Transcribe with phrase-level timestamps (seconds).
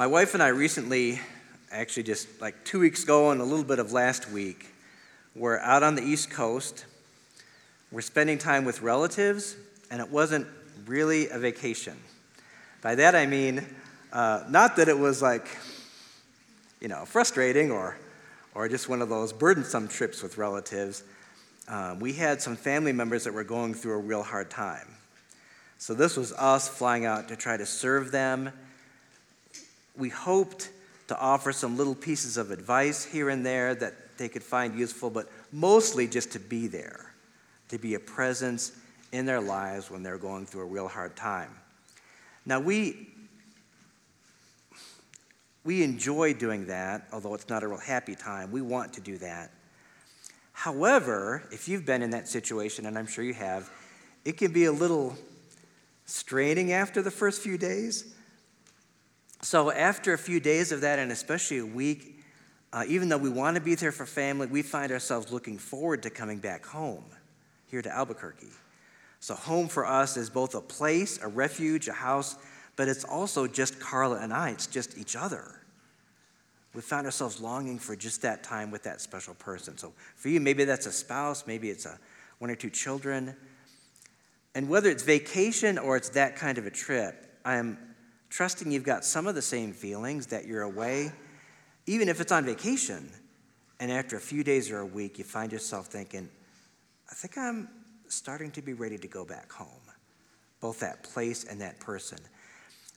[0.00, 1.20] My wife and I recently,
[1.70, 4.66] actually just like two weeks ago and a little bit of last week,
[5.36, 6.86] were out on the East Coast.
[7.92, 9.56] We're spending time with relatives,
[9.90, 10.46] and it wasn't
[10.86, 11.98] really a vacation.
[12.80, 13.62] By that I mean,
[14.10, 15.46] uh, not that it was like,
[16.80, 17.98] you know, frustrating or,
[18.54, 21.02] or just one of those burdensome trips with relatives.
[21.68, 24.88] Um, we had some family members that were going through a real hard time.
[25.76, 28.50] So this was us flying out to try to serve them.
[30.00, 30.70] We hoped
[31.08, 35.10] to offer some little pieces of advice here and there that they could find useful,
[35.10, 37.12] but mostly just to be there,
[37.68, 38.72] to be a presence
[39.12, 41.50] in their lives when they're going through a real hard time.
[42.46, 43.08] Now, we,
[45.64, 48.50] we enjoy doing that, although it's not a real happy time.
[48.50, 49.50] We want to do that.
[50.52, 53.70] However, if you've been in that situation, and I'm sure you have,
[54.24, 55.16] it can be a little
[56.06, 58.14] straining after the first few days.
[59.42, 62.18] So, after a few days of that, and especially a week,
[62.72, 66.02] uh, even though we want to be there for family, we find ourselves looking forward
[66.02, 67.04] to coming back home
[67.66, 68.48] here to Albuquerque.
[69.18, 72.36] So, home for us is both a place, a refuge, a house,
[72.76, 75.60] but it's also just Carla and I, it's just each other.
[76.74, 79.78] We found ourselves longing for just that time with that special person.
[79.78, 81.98] So, for you, maybe that's a spouse, maybe it's a,
[82.40, 83.34] one or two children.
[84.54, 87.78] And whether it's vacation or it's that kind of a trip, I'm
[88.30, 91.12] trusting you've got some of the same feelings that you're away,
[91.86, 93.10] even if it's on vacation.
[93.80, 96.28] And after a few days or a week, you find yourself thinking,
[97.10, 97.68] I think I'm
[98.08, 99.68] starting to be ready to go back home,
[100.60, 102.18] both that place and that person.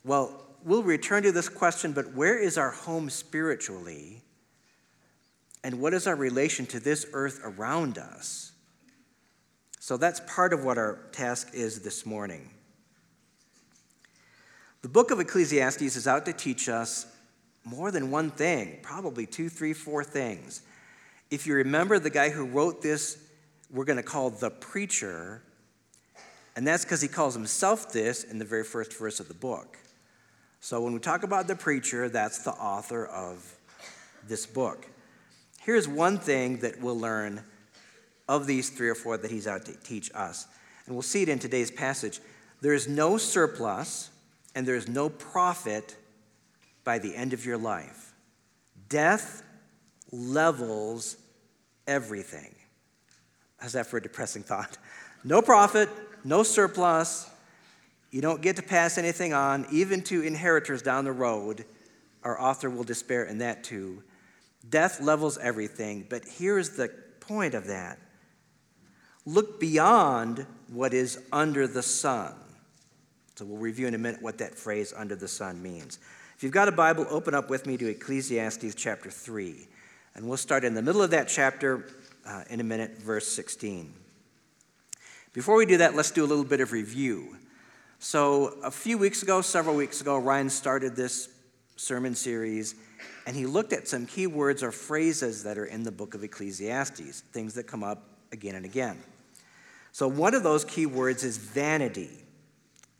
[0.06, 4.22] Well, we'll return to this question, but where is our home spiritually?
[5.64, 8.52] And what is our relation to this earth around us?
[9.80, 12.50] So that's part of what our task is this morning.
[14.84, 17.08] The book of Ecclesiastes is out to teach us
[17.64, 20.62] more than one thing, probably two, three, four things.
[21.32, 23.18] If you remember the guy who wrote this
[23.72, 25.42] we're going to call the preacher,
[26.56, 29.80] and that's because he calls himself this in the very first verse of the book.
[30.60, 33.58] So when we talk about the preacher, that's the author of
[34.28, 34.88] this book.
[35.62, 37.42] Here's one thing that we'll learn
[38.30, 40.46] of these three or four that he's out to teach us.
[40.86, 42.20] And we'll see it in today's passage.
[42.62, 44.12] There is no surplus
[44.56, 45.96] and there is no profit
[46.84, 48.14] by the end of your life.
[48.90, 49.44] Death
[50.12, 51.18] levels
[51.88, 52.54] everything.
[53.58, 54.78] How's that for a depressing thought?
[55.26, 55.88] No profit,
[56.26, 57.30] no surplus.
[58.12, 61.64] You don't get to pass anything on, even to inheritors down the road.
[62.24, 64.04] Our author will despair in that too.
[64.70, 66.90] Death levels everything, but here's the
[67.22, 68.00] point of that
[69.26, 72.34] look beyond what is under the sun.
[73.36, 76.00] So we'll review in a minute what that phrase under the sun means.
[76.36, 79.68] If you've got a Bible, open up with me to Ecclesiastes chapter 3.
[80.16, 81.86] And we'll start in the middle of that chapter
[82.26, 83.94] uh, in a minute, verse 16.
[85.34, 87.38] Before we do that, let's do a little bit of review.
[87.98, 91.30] So, a few weeks ago, several weeks ago, Ryan started this
[91.76, 92.76] sermon series,
[93.26, 96.24] and he looked at some key words or phrases that are in the book of
[96.24, 99.02] Ecclesiastes, things that come up again and again.
[99.92, 102.23] So, one of those key words is vanity.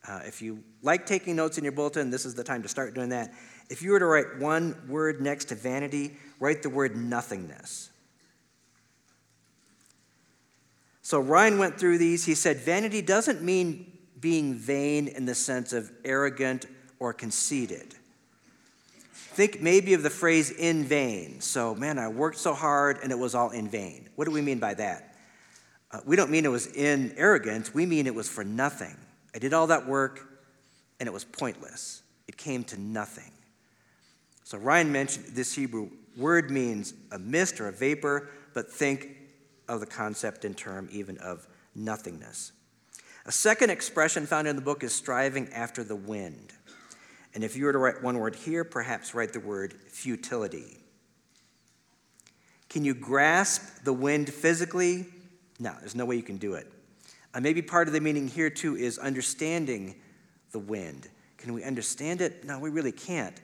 [0.06, 2.94] Uh, if you like taking notes in your bulletin, this is the time to start
[2.94, 3.32] doing that.
[3.70, 7.90] If you were to write one word next to vanity, write the word nothingness.
[11.00, 12.24] So Ryan went through these.
[12.24, 16.66] He said, Vanity doesn't mean being vain in the sense of arrogant
[16.98, 17.94] or conceited.
[19.12, 21.40] Think maybe of the phrase in vain.
[21.40, 24.08] So, man, I worked so hard and it was all in vain.
[24.16, 25.16] What do we mean by that?
[25.90, 28.96] Uh, we don't mean it was in arrogance, we mean it was for nothing.
[29.34, 30.26] I did all that work
[31.00, 32.02] and it was pointless.
[32.28, 33.32] It came to nothing.
[34.44, 39.08] So, Ryan mentioned this Hebrew word means a mist or a vapor, but think
[39.68, 42.52] of the concept in term even of nothingness.
[43.26, 46.52] A second expression found in the book is striving after the wind.
[47.34, 50.78] And if you were to write one word here, perhaps write the word futility.
[52.68, 55.06] Can you grasp the wind physically?
[55.58, 56.70] No, there's no way you can do it.
[57.34, 59.96] Uh, maybe part of the meaning here too is understanding
[60.52, 61.08] the wind.
[61.36, 62.44] Can we understand it?
[62.44, 63.38] No, we really can't.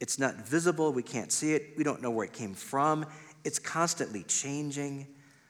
[0.00, 3.04] It's not visible, we can't see it, we don't know where it came from,
[3.44, 5.06] it's constantly changing.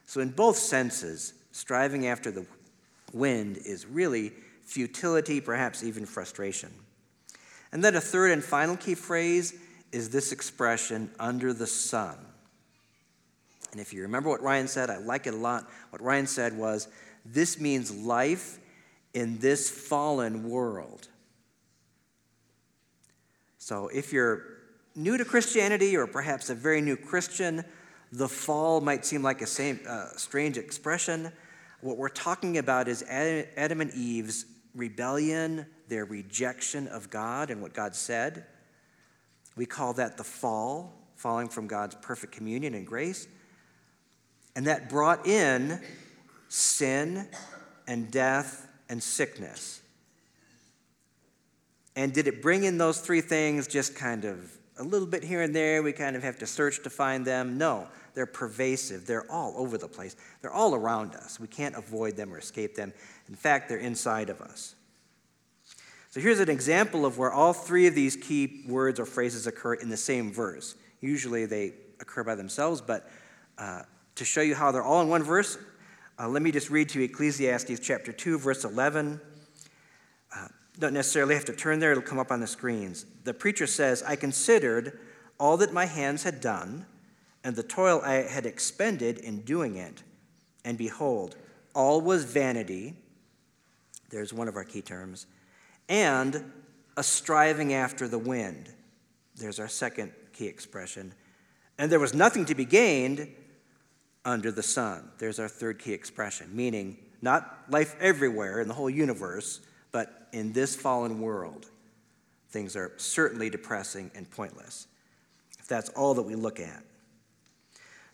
[0.06, 2.44] So, in both senses, striving after the
[3.12, 6.70] wind is really futility, perhaps even frustration.
[7.72, 9.54] And then a third and final key phrase
[9.90, 12.16] is this expression, under the sun.
[13.70, 15.66] And if you remember what Ryan said, I like it a lot.
[15.90, 16.88] What Ryan said was,
[17.24, 18.58] this means life
[19.14, 21.08] in this fallen world.
[23.58, 24.44] So if you're
[24.94, 27.64] new to Christianity or perhaps a very new Christian,
[28.10, 31.32] the fall might seem like a same, uh, strange expression.
[31.80, 37.72] What we're talking about is Adam and Eve's rebellion, their rejection of God and what
[37.72, 38.44] God said.
[39.56, 43.28] We call that the fall, falling from God's perfect communion and grace.
[44.56, 45.80] And that brought in
[46.52, 47.26] sin
[47.86, 49.80] and death and sickness.
[51.96, 55.40] And did it bring in those three things just kind of a little bit here
[55.40, 55.82] and there?
[55.82, 57.56] We kind of have to search to find them?
[57.56, 59.06] No, they're pervasive.
[59.06, 60.14] They're all over the place.
[60.42, 61.40] They're all around us.
[61.40, 62.92] We can't avoid them or escape them.
[63.28, 64.74] In fact, they're inside of us.
[66.10, 69.74] So here's an example of where all three of these key words or phrases occur
[69.74, 70.74] in the same verse.
[71.00, 73.08] Usually they occur by themselves, but
[73.56, 73.82] uh,
[74.16, 75.56] to show you how they're all in one verse,
[76.18, 79.20] uh, let me just read to you Ecclesiastes chapter 2, verse 11.
[80.34, 80.48] Uh,
[80.78, 83.06] don't necessarily have to turn there, it'll come up on the screens.
[83.24, 84.98] The preacher says, I considered
[85.38, 86.86] all that my hands had done
[87.44, 90.02] and the toil I had expended in doing it.
[90.64, 91.36] And behold,
[91.74, 92.94] all was vanity.
[94.10, 95.26] There's one of our key terms.
[95.88, 96.52] And
[96.96, 98.72] a striving after the wind.
[99.36, 101.14] There's our second key expression.
[101.78, 103.28] And there was nothing to be gained
[104.24, 105.10] under the sun.
[105.18, 109.60] There's our third key expression, meaning not life everywhere in the whole universe,
[109.90, 111.66] but in this fallen world.
[112.50, 114.86] Things are certainly depressing and pointless,
[115.58, 116.82] if that's all that we look at.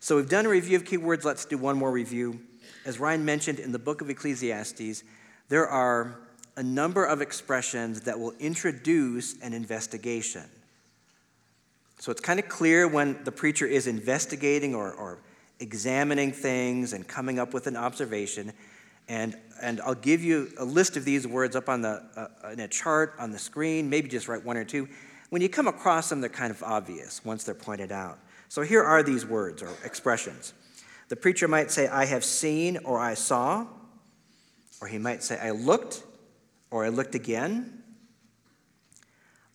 [0.01, 1.25] So we've done a review of keywords.
[1.25, 2.41] Let's do one more review.
[2.85, 5.03] As Ryan mentioned in the book of Ecclesiastes,
[5.49, 6.21] there are
[6.57, 10.45] a number of expressions that will introduce an investigation.
[11.99, 15.19] So it's kind of clear when the preacher is investigating or, or
[15.61, 18.53] examining things and coming up with an observation.
[19.09, 22.61] And, and I'll give you a list of these words up on the, uh, in
[22.61, 24.89] a chart on the screen, maybe just write one or two.
[25.31, 28.19] When you come across them, they're kind of obvious once they're pointed out.
[28.49, 30.55] So here are these words or expressions.
[31.09, 33.67] The preacher might say, I have seen or I saw,
[34.81, 36.03] or he might say, I looked
[36.71, 37.83] or I looked again,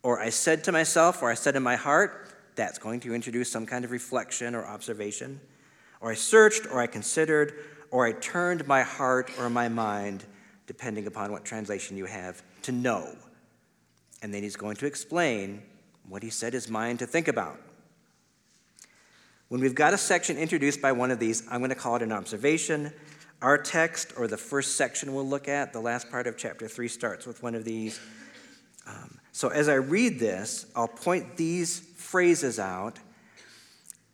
[0.02, 2.30] or I said to myself or I said in my heart.
[2.56, 5.40] That's going to introduce some kind of reflection or observation.
[6.04, 7.54] Or I searched or I considered
[7.90, 10.26] or I turned my heart or my mind,
[10.68, 13.16] depending upon what translation you have, to know.
[14.22, 15.64] And then he's going to explain
[16.10, 17.58] what he set his mind to think about.
[19.48, 22.02] When we've got a section introduced by one of these, I'm going to call it
[22.02, 22.92] an observation.
[23.42, 26.90] Our text, or the first section we'll look at, the last part of chapter 3,
[26.90, 27.98] starts with one of these.
[28.86, 33.00] Um, so as I read this, I'll point these phrases out,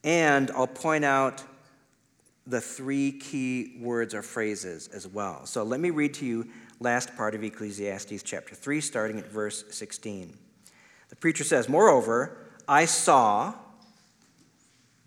[0.04, 1.44] and I'll point out
[2.50, 5.46] the three key words or phrases as well.
[5.46, 6.48] So let me read to you
[6.80, 10.38] last part of Ecclesiastes chapter 3, starting at verse 16.
[11.10, 12.38] The preacher says, Moreover,
[12.68, 13.54] I saw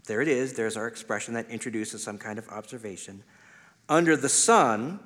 [0.07, 0.55] there it is.
[0.55, 3.23] There's our expression that introduces some kind of observation.
[3.89, 5.01] Under the sun,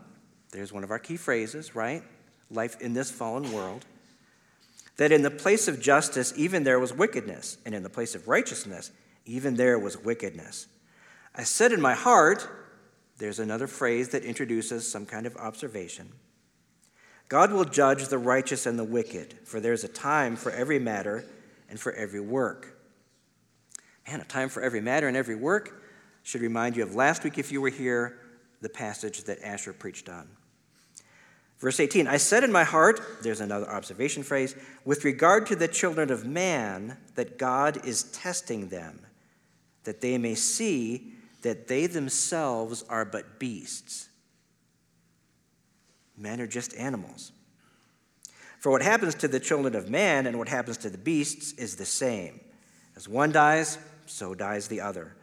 [0.52, 2.02] there's one of our key phrases, right?
[2.50, 3.84] Life in this fallen world.
[4.96, 8.28] That in the place of justice, even there was wickedness, and in the place of
[8.28, 8.90] righteousness,
[9.26, 10.66] even there was wickedness.
[11.36, 12.48] I said in my heart,
[13.18, 16.12] there's another phrase that introduces some kind of observation.
[17.28, 21.24] God will judge the righteous and the wicked, for there's a time for every matter
[21.68, 22.78] and for every work.
[24.06, 25.82] Man, a time for every matter and every work
[26.22, 28.18] should remind you of last week, if you were here,
[28.60, 30.28] the passage that Asher preached on.
[31.58, 35.68] Verse 18 I said in my heart, there's another observation phrase, with regard to the
[35.68, 39.00] children of man, that God is testing them,
[39.84, 41.15] that they may see
[41.46, 44.08] that they themselves are but beasts.
[46.16, 47.30] Men are just animals.
[48.58, 51.76] For what happens to the children of man and what happens to the beasts is
[51.76, 52.40] the same.
[52.96, 55.14] As one dies, so dies the other.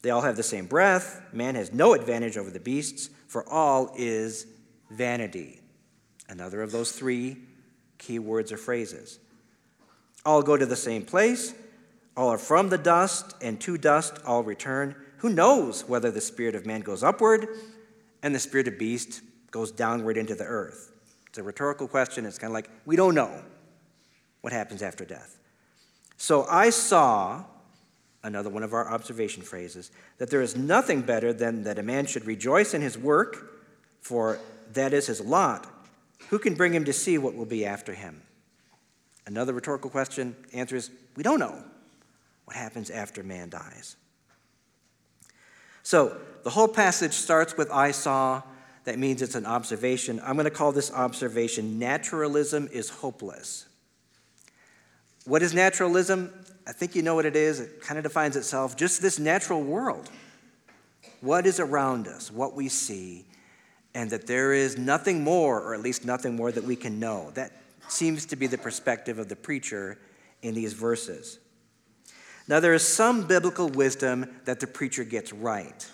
[0.00, 1.20] They all have the same breath.
[1.30, 4.46] Man has no advantage over the beasts, for all is
[4.90, 5.60] vanity.
[6.26, 7.36] Another of those three
[7.98, 9.18] key words or phrases.
[10.24, 11.52] All go to the same place.
[12.16, 14.94] All are from the dust, and to dust all return.
[15.18, 17.48] Who knows whether the spirit of man goes upward
[18.22, 20.92] and the spirit of beast goes downward into the earth?
[21.28, 22.26] It's a rhetorical question.
[22.26, 23.42] It's kind of like, we don't know
[24.40, 25.38] what happens after death.
[26.16, 27.44] So I saw
[28.26, 32.06] another one of our observation phrases, that there is nothing better than that a man
[32.06, 33.60] should rejoice in his work,
[34.00, 34.40] for
[34.72, 35.66] that is his lot.
[36.28, 38.22] Who can bring him to see what will be after him?
[39.26, 41.62] Another rhetorical question answer is we don't know
[42.44, 43.96] what happens after man dies.
[45.86, 48.42] So the whole passage starts with I saw.
[48.86, 50.20] That means it's an observation.
[50.24, 53.66] I'm going to call this observation naturalism is hopeless.
[55.26, 56.32] What is naturalism?
[56.66, 57.60] I think you know what it is.
[57.60, 60.10] It kind of defines itself just this natural world.
[61.20, 63.24] What is around us, what we see,
[63.94, 67.30] and that there is nothing more, or at least nothing more that we can know.
[67.34, 67.52] That
[67.86, 69.98] seems to be the perspective of the preacher
[70.42, 71.38] in these verses.
[72.48, 75.88] Now, there is some biblical wisdom that the preacher gets right.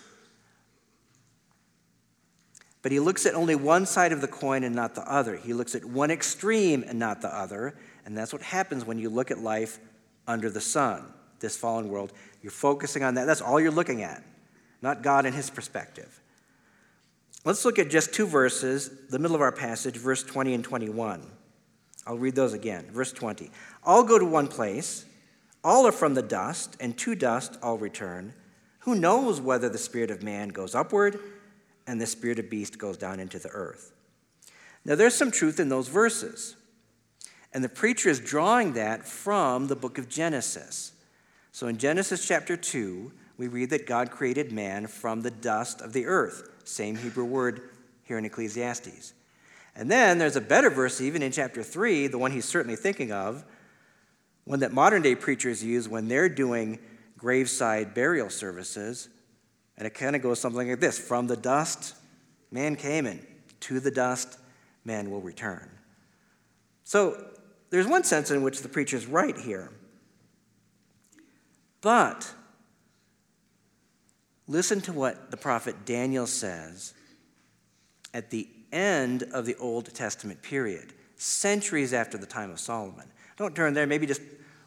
[2.83, 5.37] But he looks at only one side of the coin and not the other.
[5.37, 7.75] He looks at one extreme and not the other.
[8.05, 9.79] And that's what happens when you look at life
[10.27, 11.05] under the sun,
[11.39, 12.11] this fallen world.
[12.41, 13.25] You're focusing on that.
[13.25, 14.21] That's all you're looking at,
[14.81, 16.19] not God and his perspective.
[17.45, 21.25] Let's look at just two verses, the middle of our passage, verse 20 and 21.
[22.05, 22.87] I'll read those again.
[22.91, 23.49] Verse 20.
[23.83, 25.05] All go to one place,
[25.63, 28.33] all are from the dust, and to dust all return.
[28.79, 31.19] Who knows whether the spirit of man goes upward
[31.87, 33.93] and the spirit of beast goes down into the earth?
[34.83, 36.55] Now, there's some truth in those verses.
[37.53, 40.91] And the preacher is drawing that from the book of Genesis.
[41.51, 45.93] So in Genesis chapter 2, we read that God created man from the dust of
[45.93, 46.49] the earth.
[46.63, 47.69] Same Hebrew word
[48.03, 49.13] here in Ecclesiastes.
[49.75, 53.11] And then there's a better verse, even in chapter 3, the one he's certainly thinking
[53.11, 53.45] of,
[54.45, 56.79] one that modern day preachers use when they're doing
[57.17, 59.09] graveside burial services.
[59.77, 61.95] And it kind of goes something like this From the dust,
[62.51, 63.25] man came in.
[63.61, 64.37] To the dust,
[64.83, 65.69] man will return.
[66.83, 67.25] So
[67.69, 69.71] there's one sense in which the preacher's right here.
[71.81, 72.33] But
[74.47, 76.93] listen to what the prophet Daniel says
[78.13, 83.05] at the end of the Old Testament period, centuries after the time of Solomon.
[83.37, 84.21] Don't turn there, maybe just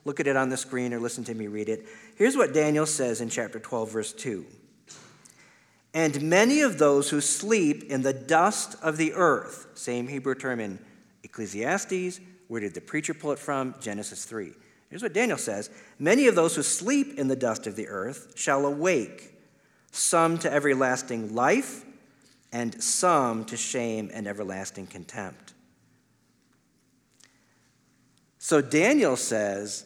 [0.04, 1.86] look at it on the screen or listen to me read it.
[2.16, 4.46] Here's what Daniel says in chapter 12, verse 2.
[5.94, 10.60] And many of those who sleep in the dust of the earth, same Hebrew term
[10.60, 10.78] in
[11.24, 13.74] Ecclesiastes, where did the preacher pull it from?
[13.80, 14.52] Genesis 3.
[14.90, 18.32] Here's what Daniel says Many of those who sleep in the dust of the earth
[18.36, 19.34] shall awake,
[19.90, 21.84] some to everlasting life,
[22.52, 25.45] and some to shame and everlasting contempt.
[28.46, 29.84] So Daniel says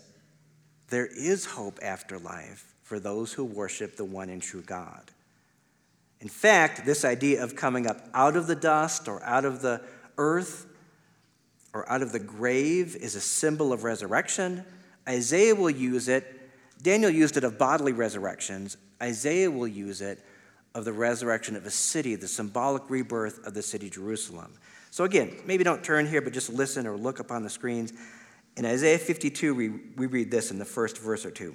[0.90, 5.10] there is hope after life for those who worship the one and true God.
[6.20, 9.80] In fact, this idea of coming up out of the dust or out of the
[10.18, 10.66] earth
[11.72, 14.62] or out of the grave is a symbol of resurrection.
[15.08, 16.26] Isaiah will use it.
[16.82, 18.76] Daniel used it of bodily resurrections.
[19.02, 20.22] Isaiah will use it
[20.74, 24.52] of the resurrection of a city, the symbolic rebirth of the city Jerusalem.
[24.90, 27.94] So, again, maybe don't turn here, but just listen or look up on the screens.
[28.56, 31.54] In Isaiah 52, we, we read this in the first verse or two.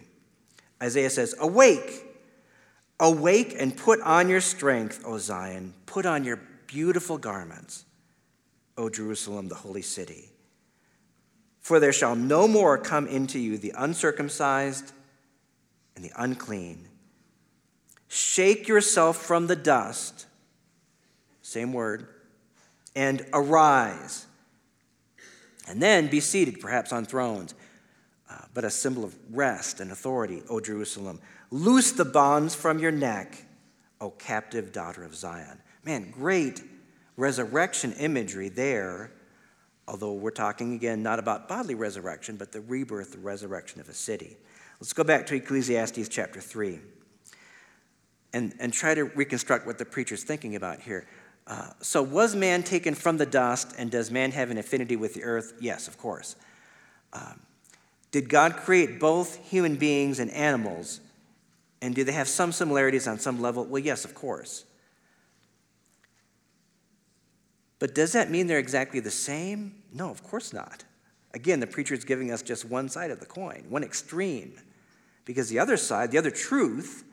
[0.82, 2.06] Isaiah says, Awake,
[3.00, 7.86] awake and put on your strength, O Zion, put on your beautiful garments,
[8.78, 10.30] O Jerusalem, the holy city.
[11.60, 14.92] For there shall no more come into you the uncircumcised
[15.96, 16.90] and the unclean
[18.08, 20.26] Shake yourself from the dust,
[21.42, 22.08] same word,
[22.96, 24.25] and arise.
[25.68, 27.54] And then be seated, perhaps on thrones,
[28.30, 31.20] uh, but a symbol of rest and authority, O Jerusalem.
[31.52, 33.46] Loose the bonds from your neck,
[34.02, 35.60] O captive daughter of Zion.
[35.84, 36.64] Man, great
[37.18, 39.12] resurrection imagery there,
[39.88, 43.94] although we're talking again not about bodily resurrection, but the rebirth, the resurrection of a
[43.94, 44.38] city.
[44.80, 46.80] Let's go back to Ecclesiastes chapter 3
[48.34, 51.08] and, and try to reconstruct what the preacher's thinking about here.
[51.48, 55.14] Uh, so, was man taken from the dust, and does man have an affinity with
[55.14, 55.54] the earth?
[55.60, 56.36] Yes, of course.
[57.14, 57.40] Um,
[58.12, 61.02] did God create both human beings and animals?
[61.82, 63.66] And do they have some similarities on some level?
[63.66, 64.66] Well, yes, of course.
[67.78, 69.84] But does that mean they're exactly the same?
[69.94, 70.84] No, of course not.
[71.34, 74.56] Again, the preacher is giving us just one side of the coin, one extreme.
[75.26, 77.04] Because the other side, the other truth,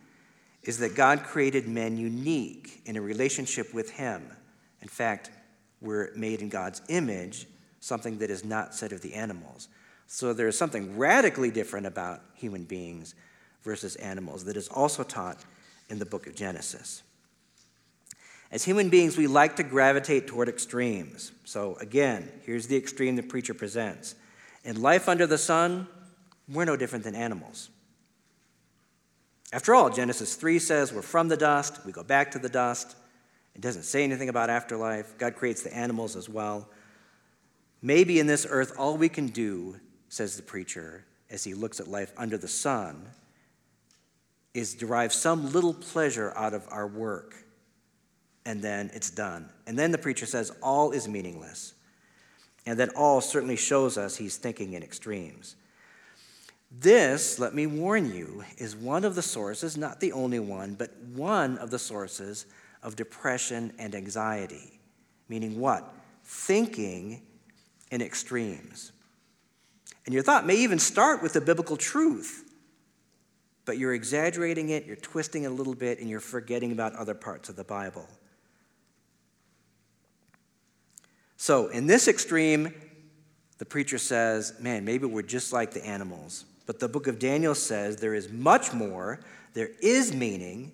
[0.63, 4.23] is that God created men unique in a relationship with Him.
[4.81, 5.31] In fact,
[5.81, 7.47] we're made in God's image,
[7.81, 9.69] something that is not said of the animals.
[10.07, 13.15] So there is something radically different about human beings
[13.63, 15.39] versus animals that is also taught
[15.89, 17.03] in the book of Genesis.
[18.53, 21.33] As human beings, we like to gravitate toward extremes.
[21.45, 24.15] So again, here's the extreme the preacher presents.
[24.65, 25.89] In life under the sun,
[26.49, 27.71] we're no different than animals.
[29.53, 32.97] After all, Genesis 3 says we're from the dust, we go back to the dust.
[33.55, 35.19] It doesn't say anything about afterlife.
[35.19, 36.69] God creates the animals as well.
[37.83, 39.77] Maybe in this earth, all we can do,
[40.09, 43.09] says the preacher, as he looks at life under the sun,
[44.55, 47.35] is derive some little pleasure out of our work.
[48.45, 49.51] And then it's done.
[49.67, 51.75] And then the preacher says all is meaningless.
[52.65, 55.57] And that all certainly shows us he's thinking in extremes.
[56.79, 60.97] This, let me warn you, is one of the sources, not the only one, but
[61.15, 62.47] one of the sources
[62.83, 64.81] of depression and anxiety.
[65.29, 65.95] Meaning what?
[66.25, 67.23] Thinking
[67.91, 68.93] in extremes.
[70.07, 72.51] And your thought may even start with the biblical truth,
[73.65, 77.15] but you're exaggerating it, you're twisting it a little bit, and you're forgetting about other
[77.15, 78.09] parts of the Bible.
[81.37, 82.73] So, in this extreme,
[83.59, 86.47] the preacher says, Man, maybe we're just like the animals.
[86.67, 89.21] But the book of Daniel says there is much more,
[89.55, 90.73] there is meaning,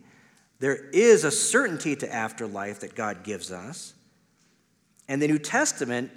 [0.61, 3.95] there is a certainty to afterlife that God gives us.
[5.09, 6.11] And the New Testament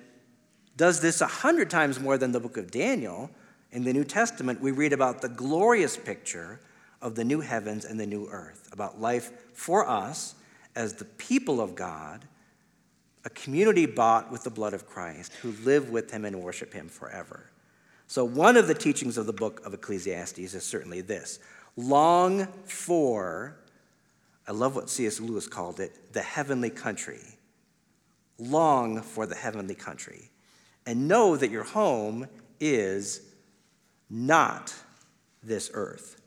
[0.75, 3.30] does this a hundred times more than the book of Daniel.
[3.72, 6.60] In the New Testament, we read about the glorious picture
[7.01, 10.36] of the new heavens and the new earth, about life for us
[10.75, 12.25] as the people of God,
[13.25, 16.90] a community bought with the blood of Christ, who live with him and worship him
[16.90, 17.50] forever.
[18.12, 21.39] So, one of the teachings of the book of Ecclesiastes is certainly this
[21.77, 23.56] long for,
[24.46, 25.22] I love what C.S.
[25.22, 27.22] Lewis called it, the heavenly country.
[28.38, 30.30] Long for the heavenly country.
[30.86, 32.27] And know that your home
[32.60, 33.22] is
[34.10, 34.75] not
[35.41, 36.22] this earth.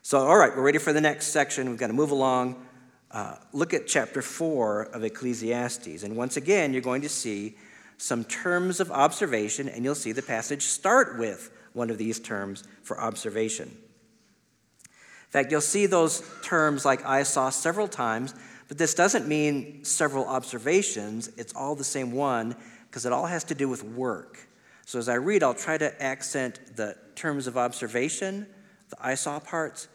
[0.00, 1.68] So, all right, we're ready for the next section.
[1.68, 2.66] We've got to move along.
[3.10, 6.04] Uh, look at chapter 4 of Ecclesiastes.
[6.04, 7.58] And once again, you're going to see
[7.98, 12.64] some terms of observation, and you'll see the passage start with one of these terms
[12.82, 13.68] for observation.
[13.68, 18.34] In fact, you'll see those terms like I saw several times,
[18.68, 21.30] but this doesn't mean several observations.
[21.36, 22.56] It's all the same one
[22.88, 24.38] because it all has to do with work.
[24.86, 28.46] So as I read, I'll try to accent the terms of observation,
[28.88, 29.88] the I saw parts,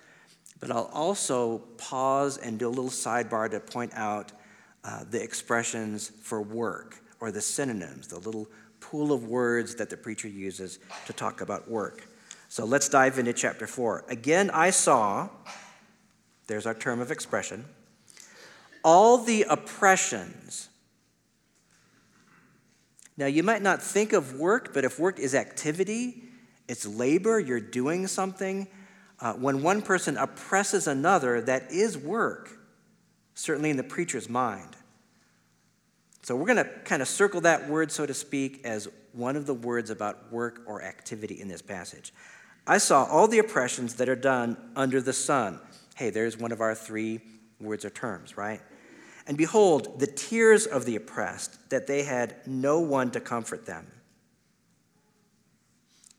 [0.60, 4.32] but I'll also pause and do a little sidebar to point out
[4.84, 8.48] uh, the expressions for work or the synonyms, the little
[8.82, 12.08] pool of words that the preacher uses to talk about work.
[12.50, 14.06] So let's dive into chapter 4.
[14.10, 15.30] Again, I saw,
[16.48, 17.64] there's our term of expression,
[18.84, 20.68] all the oppressions.
[23.16, 26.24] Now, you might not think of work, but if work is activity,
[26.68, 28.68] it's labor, you're doing something.
[29.20, 32.50] Uh, when one person oppresses another, that is work,
[33.36, 34.76] certainly in the preacher's mind.
[36.24, 39.46] So we're going to kind of circle that word, so to speak, as one of
[39.46, 42.14] the words about work or activity in this passage.
[42.68, 45.60] I saw all the oppressions that are done under the sun.
[45.96, 47.22] Hey, there's one of our three
[47.60, 48.62] words or terms, right?
[49.28, 53.88] And behold, the tears of the oppressed, that they had no one to comfort them.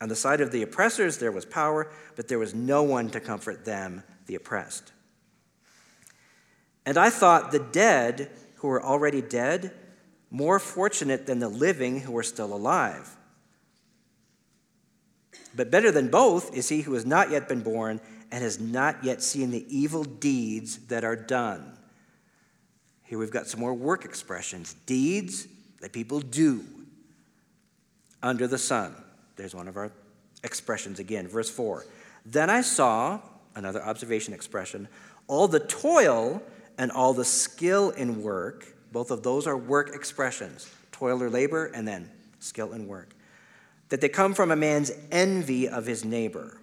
[0.01, 3.21] On the side of the oppressors, there was power, but there was no one to
[3.21, 4.93] comfort them, the oppressed.
[6.85, 9.73] And I thought the dead who were already dead
[10.33, 13.17] more fortunate than the living who are still alive.
[15.55, 19.05] But better than both is he who has not yet been born and has not
[19.05, 21.77] yet seen the evil deeds that are done.
[23.05, 25.47] Here we've got some more work expressions deeds
[25.83, 26.65] that people do
[28.23, 28.95] under the sun.
[29.37, 29.93] There's one of our
[30.43, 31.29] expressions again.
[31.29, 31.85] Verse 4
[32.25, 33.21] Then I saw,
[33.55, 34.89] another observation expression,
[35.29, 36.43] all the toil
[36.79, 40.71] and all the skill in work both of those are work expressions
[41.03, 43.15] toil or labor, and then skill and work.
[43.89, 46.59] That they come from a man's envy of his neighbor.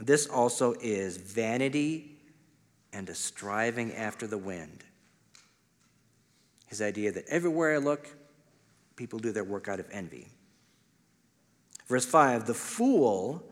[0.00, 2.16] This also is vanity
[2.92, 4.82] and a striving after the wind.
[6.66, 8.08] His idea that everywhere I look,
[8.96, 10.26] people do their work out of envy.
[11.86, 13.44] Verse 5 The fool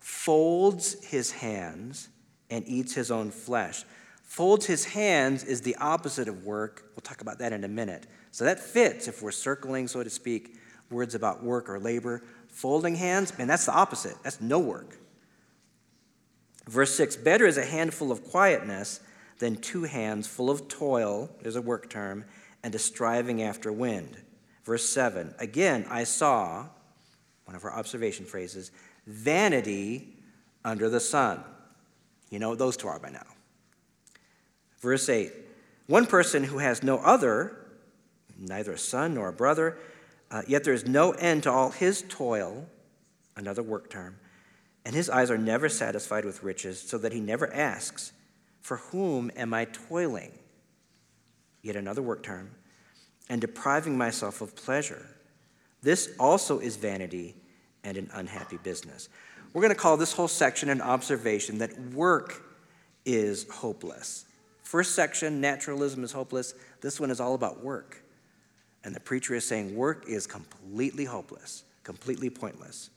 [0.00, 2.08] folds his hands
[2.50, 3.84] and eats his own flesh
[4.32, 6.84] folds his hands is the opposite of work.
[6.96, 8.06] We'll talk about that in a minute.
[8.30, 10.56] So that fits if we're circling, so to speak,
[10.88, 12.22] words about work or labor.
[12.48, 14.14] Folding hands, man, that's the opposite.
[14.22, 14.96] That's no work.
[16.66, 19.00] Verse 6 Better is a handful of quietness
[19.38, 22.24] than two hands full of toil, there's a work term,
[22.62, 24.16] and a striving after wind.
[24.64, 26.68] Verse 7 Again, I saw,
[27.44, 28.70] one of our observation phrases,
[29.06, 30.16] vanity
[30.64, 31.44] under the sun.
[32.30, 33.26] You know what those two are by now.
[34.82, 35.32] Verse 8
[35.86, 37.56] One person who has no other,
[38.36, 39.78] neither a son nor a brother,
[40.30, 42.66] uh, yet there is no end to all his toil,
[43.36, 44.16] another work term,
[44.84, 48.12] and his eyes are never satisfied with riches, so that he never asks,
[48.60, 50.32] For whom am I toiling?
[51.62, 52.50] Yet another work term,
[53.28, 55.06] and depriving myself of pleasure.
[55.80, 57.36] This also is vanity
[57.84, 59.08] and an unhappy business.
[59.52, 62.42] We're going to call this whole section an observation that work
[63.04, 64.24] is hopeless.
[64.72, 66.54] First section, naturalism is hopeless.
[66.80, 68.02] This one is all about work.
[68.84, 72.88] And the preacher is saying work is completely hopeless, completely pointless.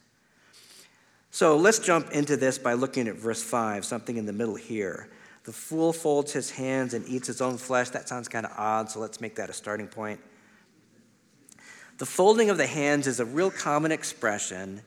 [1.31, 5.09] So let's jump into this by looking at verse 5, something in the middle here.
[5.43, 7.89] The fool folds his hands and eats his own flesh.
[7.89, 10.21] That sounds kind of odd, so let's make that a starting point.
[11.97, 14.81] The folding of the hands is a real common expression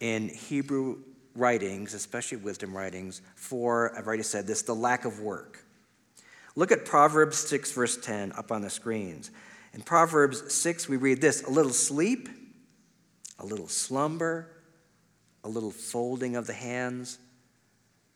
[0.00, 0.98] in Hebrew
[1.34, 5.63] writings, especially wisdom writings, for, I've already said this, the lack of work.
[6.56, 9.30] Look at Proverbs 6, verse 10 up on the screens.
[9.72, 12.28] In Proverbs 6, we read this a little sleep,
[13.38, 14.48] a little slumber,
[15.42, 17.18] a little folding of the hands.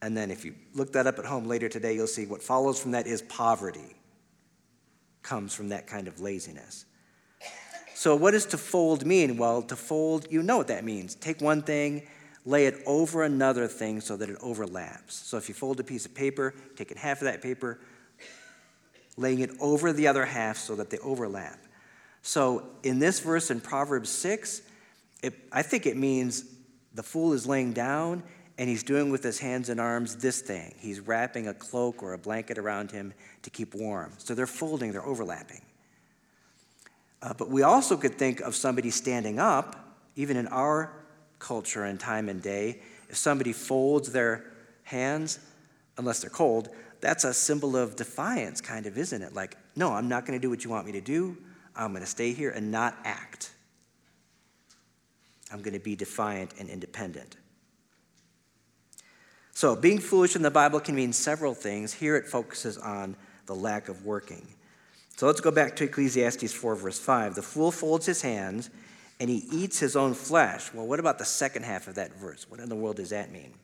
[0.00, 2.80] And then, if you look that up at home later today, you'll see what follows
[2.80, 3.96] from that is poverty,
[5.22, 6.84] comes from that kind of laziness.
[7.94, 9.36] So, what does to fold mean?
[9.36, 11.16] Well, to fold, you know what that means.
[11.16, 12.06] Take one thing,
[12.44, 15.16] lay it over another thing so that it overlaps.
[15.16, 17.80] So, if you fold a piece of paper, taking half of that paper,
[19.18, 21.58] laying it over the other half so that they overlap.
[22.22, 24.62] So, in this verse in Proverbs 6,
[25.22, 26.44] it, I think it means
[26.94, 28.22] the fool is laying down
[28.58, 30.74] and he's doing with his hands and arms this thing.
[30.78, 34.12] He's wrapping a cloak or a blanket around him to keep warm.
[34.18, 35.62] So they're folding, they're overlapping.
[37.22, 40.92] Uh, but we also could think of somebody standing up, even in our
[41.38, 42.80] culture and time and day.
[43.08, 44.44] If somebody folds their
[44.82, 45.38] hands,
[45.96, 46.68] unless they're cold,
[47.00, 49.34] that's a symbol of defiance, kind of, isn't it?
[49.34, 51.36] Like, no, I'm not going to do what you want me to do.
[51.76, 53.52] I'm going to stay here and not act.
[55.52, 57.36] I'm going to be defiant and independent.
[59.52, 61.92] So, being foolish in the Bible can mean several things.
[61.92, 64.46] Here it focuses on the lack of working.
[65.16, 67.34] So, let's go back to Ecclesiastes 4, verse 5.
[67.34, 68.70] The fool folds his hands
[69.20, 70.72] and he eats his own flesh.
[70.72, 72.48] Well, what about the second half of that verse?
[72.48, 73.54] What in the world does that mean?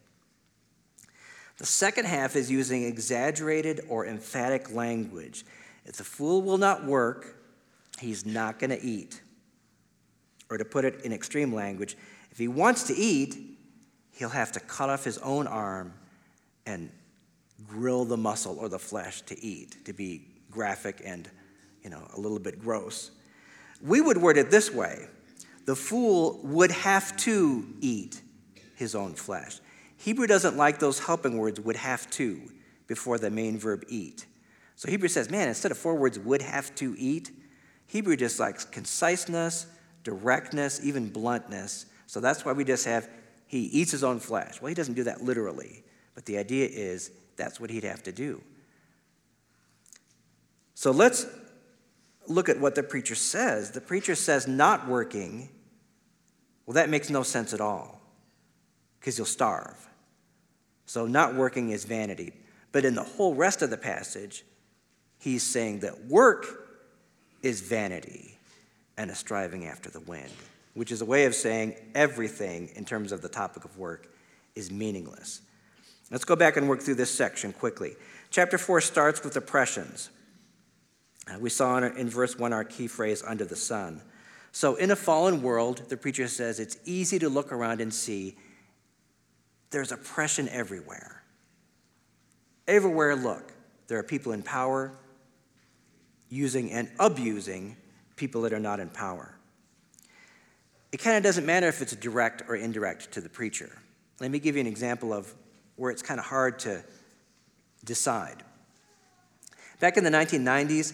[1.58, 5.44] The second half is using exaggerated or emphatic language.
[5.84, 7.36] If the fool will not work,
[8.00, 9.22] he's not going to eat.
[10.50, 11.96] Or to put it in extreme language,
[12.30, 13.36] if he wants to eat,
[14.12, 15.94] he'll have to cut off his own arm
[16.66, 16.90] and
[17.66, 21.30] grill the muscle or the flesh to eat, to be graphic and,
[21.82, 23.10] you know, a little bit gross.
[23.80, 25.08] We would word it this way
[25.66, 28.20] the fool would have to eat
[28.74, 29.60] his own flesh.
[30.04, 32.38] Hebrew doesn't like those helping words, would have to,
[32.86, 34.26] before the main verb eat.
[34.76, 37.30] So Hebrew says, man, instead of four words, would have to eat,
[37.86, 39.66] Hebrew just likes conciseness,
[40.02, 41.86] directness, even bluntness.
[42.06, 43.08] So that's why we just have,
[43.46, 44.60] he eats his own flesh.
[44.60, 45.82] Well, he doesn't do that literally,
[46.14, 48.42] but the idea is that's what he'd have to do.
[50.74, 51.24] So let's
[52.28, 53.70] look at what the preacher says.
[53.70, 55.48] The preacher says not working,
[56.66, 58.02] well, that makes no sense at all
[59.00, 59.78] because you'll starve.
[60.86, 62.32] So, not working is vanity.
[62.72, 64.44] But in the whole rest of the passage,
[65.18, 66.46] he's saying that work
[67.42, 68.36] is vanity
[68.96, 70.32] and a striving after the wind,
[70.74, 74.08] which is a way of saying everything in terms of the topic of work
[74.54, 75.40] is meaningless.
[76.10, 77.94] Let's go back and work through this section quickly.
[78.30, 80.10] Chapter 4 starts with oppressions.
[81.32, 84.02] Uh, we saw in, in verse 1 our key phrase, under the sun.
[84.52, 88.36] So, in a fallen world, the preacher says it's easy to look around and see
[89.74, 91.20] there's oppression everywhere.
[92.68, 93.52] Everywhere look,
[93.88, 94.92] there are people in power
[96.30, 97.76] using and abusing
[98.14, 99.34] people that are not in power.
[100.92, 103.76] It kind of doesn't matter if it's direct or indirect to the preacher.
[104.20, 105.34] Let me give you an example of
[105.74, 106.84] where it's kind of hard to
[107.84, 108.44] decide.
[109.80, 110.92] Back in the 1990s,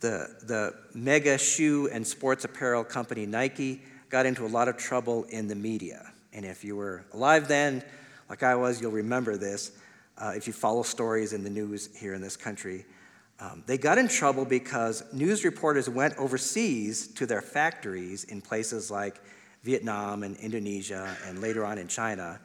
[0.00, 5.24] the, the mega shoe and sports apparel company Nike got into a lot of trouble
[5.24, 6.10] in the media.
[6.32, 7.84] And if you were alive then,
[8.32, 9.72] like I was, you'll remember this
[10.16, 12.86] uh, if you follow stories in the news here in this country.
[13.38, 18.90] Um, they got in trouble because news reporters went overseas to their factories in places
[18.90, 19.20] like
[19.64, 22.40] Vietnam and Indonesia and later on in China.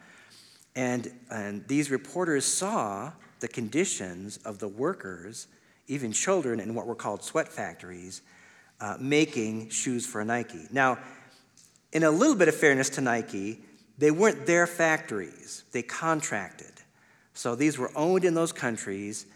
[0.75, 5.47] And, and these reporters saw the conditions of the workers,
[5.87, 8.23] even children, in what were called sweat factories,
[8.81, 10.67] uh, making shoes for Nike.
[10.69, 10.97] Now,
[11.93, 13.61] in a little bit of fairness to Nike,
[13.97, 16.71] they weren't their factories, they contracted.
[17.33, 19.27] So these were owned in those countries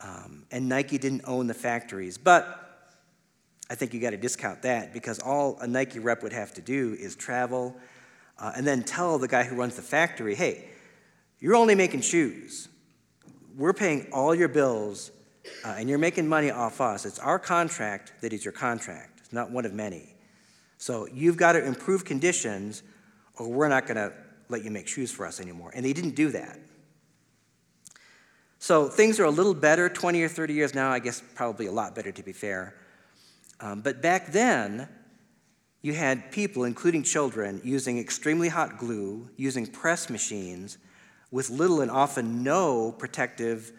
[0.00, 2.16] um, and Nike didn't own the factories.
[2.16, 2.56] But
[3.68, 6.60] I think you got to discount that because all a Nike rep would have to
[6.60, 7.76] do is travel
[8.38, 10.68] uh, and then tell the guy who runs the factory, hey,
[11.38, 12.68] you're only making shoes.
[13.56, 15.10] We're paying all your bills
[15.64, 17.04] uh, and you're making money off us.
[17.04, 20.14] It's our contract that is your contract, it's not one of many.
[20.78, 22.82] So you've got to improve conditions
[23.40, 24.12] or we're not going to
[24.50, 25.72] let you make shoes for us anymore.
[25.74, 26.58] And they didn't do that.
[28.58, 31.72] So things are a little better 20 or 30 years now, I guess probably a
[31.72, 32.74] lot better to be fair.
[33.58, 34.88] Um, but back then,
[35.80, 40.76] you had people, including children, using extremely hot glue, using press machines
[41.30, 43.72] with little and often no protective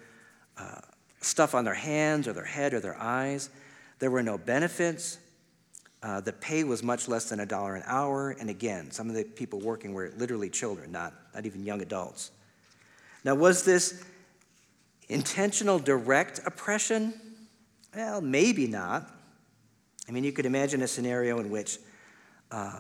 [0.58, 0.82] uh,
[1.20, 3.52] stuff on their hands or their head or their eyes.
[4.00, 5.20] There were no benefits.
[6.04, 8.32] Uh, the pay was much less than a dollar an hour.
[8.32, 12.32] And again, some of the people working were literally children, not, not even young adults.
[13.24, 14.04] Now, was this
[15.10, 17.14] intentional direct oppression?
[17.96, 19.12] Well, maybe not.
[20.08, 21.78] I mean, you could imagine a scenario in which
[22.50, 22.80] uh,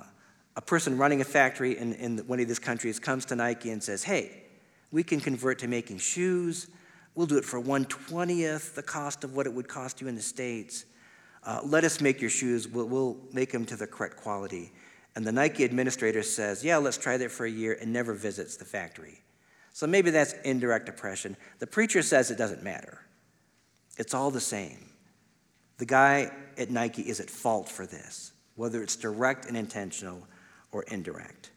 [0.56, 3.84] a person running a factory in, in one of these countries comes to Nike and
[3.84, 4.32] says, Hey,
[4.92, 6.68] we can convert to making shoes.
[7.14, 10.22] We'll do it for 120th the cost of what it would cost you in the
[10.22, 10.86] States.
[11.44, 12.68] Uh, let us make your shoes.
[12.68, 14.72] We'll, we'll make them to the correct quality.
[15.16, 18.58] And the Nike administrator says, Yeah, let's try that for a year, and never visits
[18.58, 19.22] the factory.
[19.74, 21.38] So maybe that's indirect oppression.
[21.60, 23.00] The preacher says it doesn't matter,
[23.98, 24.88] it's all the same.
[25.78, 30.28] The guy at Nike is at fault for this, whether it's direct and intentional
[30.72, 31.50] or indirect.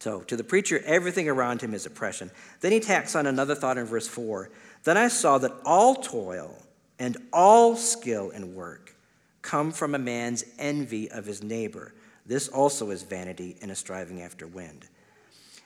[0.00, 2.30] So, to the preacher, everything around him is oppression.
[2.60, 4.50] Then he tacks on another thought in verse 4.
[4.84, 6.54] Then I saw that all toil
[6.98, 8.94] and all skill and work
[9.42, 11.94] come from a man's envy of his neighbor.
[12.26, 14.86] This also is vanity and a striving after wind.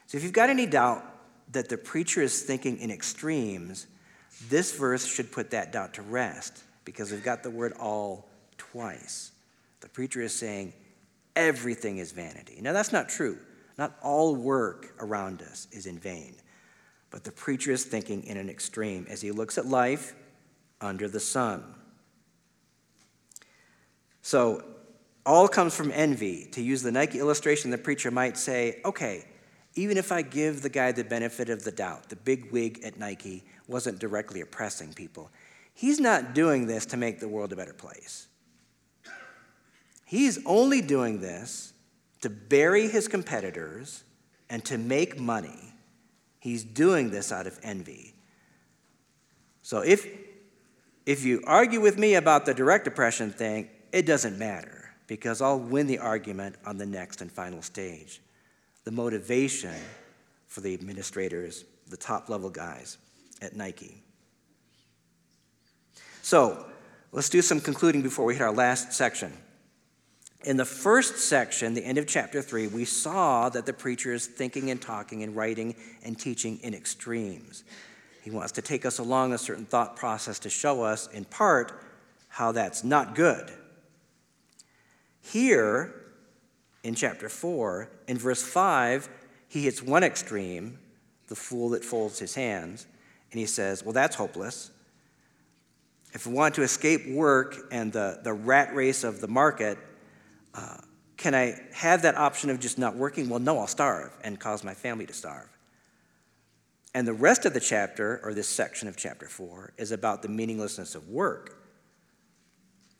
[0.06, 1.04] So, if you've got any doubt
[1.52, 3.86] that the preacher is thinking in extremes,
[4.48, 9.32] this verse should put that doubt to rest because we've got the word all twice.
[9.80, 10.72] The preacher is saying
[11.34, 12.58] everything is vanity.
[12.60, 13.38] Now, that's not true.
[13.78, 16.34] Not all work around us is in vain.
[17.10, 20.14] But the preacher is thinking in an extreme as he looks at life
[20.82, 21.62] under the sun.
[24.22, 24.64] So,
[25.24, 26.48] all comes from envy.
[26.52, 29.24] To use the Nike illustration, the preacher might say, okay,
[29.74, 32.98] even if I give the guy the benefit of the doubt, the big wig at
[32.98, 35.30] Nike wasn't directly oppressing people,
[35.74, 38.28] he's not doing this to make the world a better place.
[40.04, 41.72] He's only doing this
[42.20, 44.04] to bury his competitors
[44.50, 45.72] and to make money.
[46.38, 48.14] He's doing this out of envy.
[49.62, 50.06] So if,
[51.06, 55.58] if you argue with me about the direct oppression thing, it doesn't matter because I'll
[55.58, 58.20] win the argument on the next and final stage.
[58.84, 59.74] The motivation
[60.46, 62.98] for the administrators, the top level guys
[63.40, 64.02] at Nike.
[66.22, 66.64] So
[67.10, 69.32] let's do some concluding before we hit our last section.
[70.44, 74.26] In the first section, the end of chapter 3, we saw that the preacher is
[74.26, 77.62] thinking and talking and writing and teaching in extremes.
[78.22, 81.72] He wants to take us along a certain thought process to show us, in part,
[82.28, 83.50] how that's not good.
[85.20, 85.92] Here,
[86.84, 89.08] in chapter 4, in verse 5,
[89.48, 90.78] he hits one extreme,
[91.26, 92.86] the fool that folds his hands,
[93.32, 94.70] and he says, Well, that's hopeless.
[96.12, 99.78] If we want to escape work and the, the rat race of the market,
[100.54, 100.78] uh,
[101.16, 103.28] can I have that option of just not working?
[103.28, 105.48] Well, no, I'll starve and cause my family to starve.
[106.94, 110.28] And the rest of the chapter, or this section of chapter 4, is about the
[110.28, 111.58] meaninglessness of work.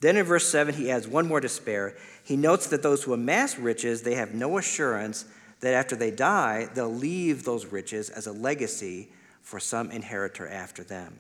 [0.01, 1.97] Then in verse 7, he adds one more despair.
[2.25, 5.27] He notes that those who amass riches, they have no assurance
[5.61, 9.11] that after they die, they'll leave those riches as a legacy
[9.43, 11.19] for some inheritor after them.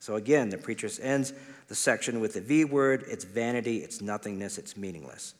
[0.00, 1.32] So again, the preacher ends
[1.68, 5.34] the section with the V word it's vanity, it's nothingness, it's meaningless.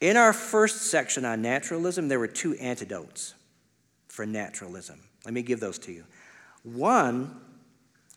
[0.00, 3.34] In our first section on naturalism, there were two antidotes
[4.18, 4.98] for naturalism.
[5.24, 6.02] Let me give those to you.
[6.64, 7.40] One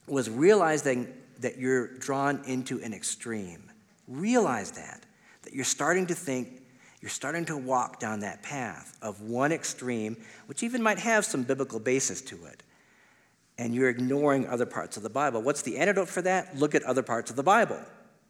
[0.08, 3.70] was realizing that you're drawn into an extreme.
[4.08, 5.04] Realize that,
[5.44, 6.64] that you're starting to think,
[7.02, 11.44] you're starting to walk down that path of one extreme, which even might have some
[11.44, 12.64] biblical basis to it,
[13.60, 15.44] and you're ignoring other parts of the Bible.
[15.44, 16.58] What's the antidote for that?
[16.58, 17.80] Look at other parts of the Bible,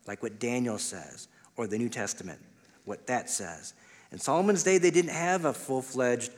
[0.08, 2.42] like what Daniel says, or the New Testament
[2.84, 3.76] what that says.
[4.12, 6.34] In Solomon's day, they didn't have a full fledged,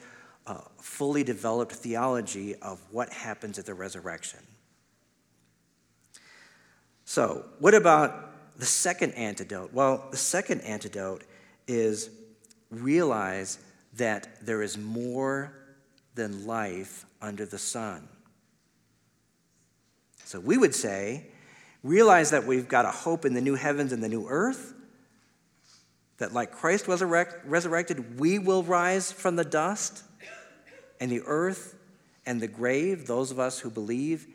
[0.45, 4.39] uh, fully developed theology of what happens at the resurrection.
[7.05, 9.73] So, what about the second antidote?
[9.73, 11.23] Well, the second antidote
[11.67, 12.09] is
[12.69, 13.59] realize
[13.95, 15.53] that there is more
[16.15, 18.07] than life under the sun.
[20.25, 21.27] So, we would say,
[21.83, 24.73] realize that we've got a hope in the new heavens and the new earth
[26.17, 30.03] that like Christ was resurrected, we will rise from the dust
[31.03, 31.75] and the earth
[32.25, 34.25] and the grave, those of us who believe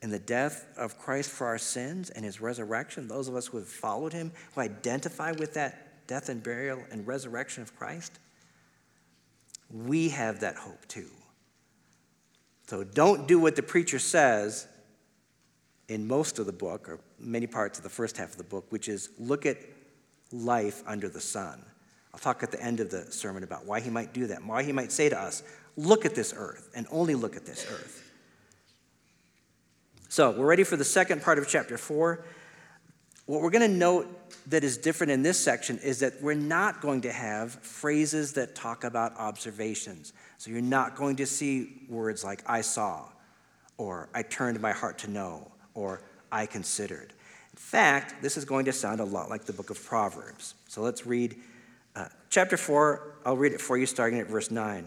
[0.00, 3.58] in the death of Christ for our sins and his resurrection, those of us who
[3.58, 8.18] have followed him, who identify with that death and burial and resurrection of Christ,
[9.70, 11.10] we have that hope too.
[12.66, 14.66] So don't do what the preacher says
[15.88, 18.64] in most of the book, or many parts of the first half of the book,
[18.70, 19.58] which is look at
[20.32, 21.62] life under the sun.
[22.14, 24.62] I'll talk at the end of the sermon about why he might do that, why
[24.62, 25.42] he might say to us,
[25.76, 28.04] Look at this earth, and only look at this earth.
[30.08, 32.24] So, we're ready for the second part of chapter 4.
[33.26, 34.06] What we're going to note
[34.48, 38.54] that is different in this section is that we're not going to have phrases that
[38.54, 40.12] talk about observations.
[40.38, 43.06] So, you're not going to see words like I saw,
[43.76, 47.12] or I turned my heart to know, or I considered.
[47.52, 50.54] In fact, this is going to sound a lot like the book of Proverbs.
[50.68, 51.34] So, let's read
[51.96, 53.16] uh, chapter 4.
[53.26, 54.86] I'll read it for you starting at verse 9.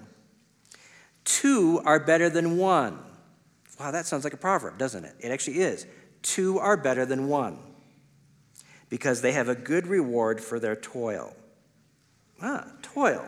[1.27, 2.97] Two are better than one
[3.79, 5.15] Wow, that sounds like a proverb, doesn't it?
[5.19, 5.85] It actually is.
[6.21, 7.59] Two are better than one
[8.89, 11.35] because they have a good reward for their toil.
[12.41, 13.25] Ah, toil.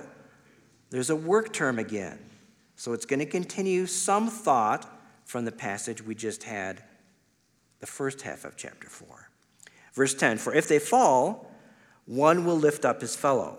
[0.90, 2.20] There's a work term again.
[2.76, 4.90] So it's going to continue some thought
[5.26, 6.82] from the passage we just had,
[7.80, 9.30] the first half of chapter 4.
[9.94, 11.52] Verse 10 For if they fall,
[12.06, 13.58] one will lift up his fellow.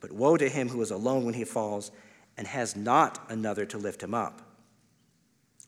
[0.00, 1.92] But woe to him who is alone when he falls
[2.36, 4.42] and has not another to lift him up.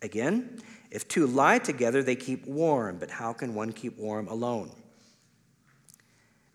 [0.03, 4.71] Again, if two lie together, they keep warm, but how can one keep warm alone?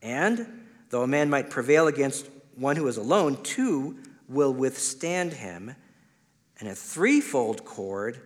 [0.02, 3.97] And though a man might prevail against one who is alone, two
[4.28, 5.76] will withstand him.
[6.60, 8.21] And a threefold cord,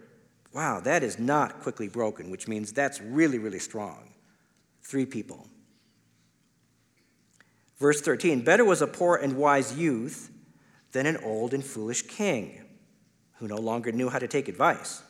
[0.53, 4.13] wow, that is not quickly broken, which means that's really, really strong.
[4.81, 5.47] Three people.
[7.77, 10.31] Verse 13 Better was a poor and wise youth
[10.95, 12.61] than an old and foolish king
[13.39, 15.03] who no longer knew how to take advice.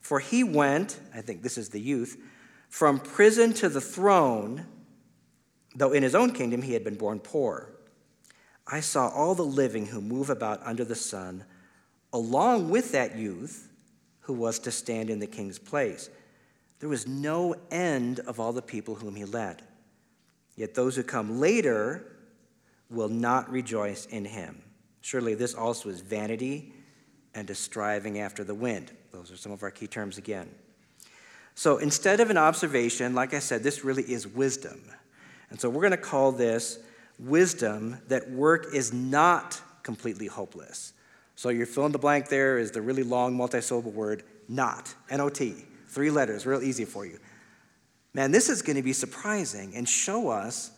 [0.00, 2.16] For he went, I think this is the youth,
[2.70, 4.64] from prison to the throne,
[5.74, 7.70] though in his own kingdom he had been born poor.
[8.66, 11.44] I saw all the living who move about under the sun,
[12.14, 13.68] along with that youth
[14.20, 16.08] who was to stand in the king's place.
[16.80, 19.60] There was no end of all the people whom he led.
[20.56, 22.15] Yet those who come later
[22.90, 24.62] will not rejoice in him.
[25.00, 26.72] Surely this also is vanity
[27.34, 28.92] and a striving after the wind.
[29.12, 30.48] Those are some of our key terms again.
[31.54, 34.80] So instead of an observation, like I said, this really is wisdom.
[35.50, 36.78] And so we're going to call this
[37.18, 40.92] wisdom that work is not completely hopeless.
[41.34, 45.20] So your fill in the blank there is the really long multisyllable word not, N
[45.20, 45.54] O T,
[45.88, 47.18] three letters, real easy for you.
[48.14, 50.70] Man, this is going to be surprising and show us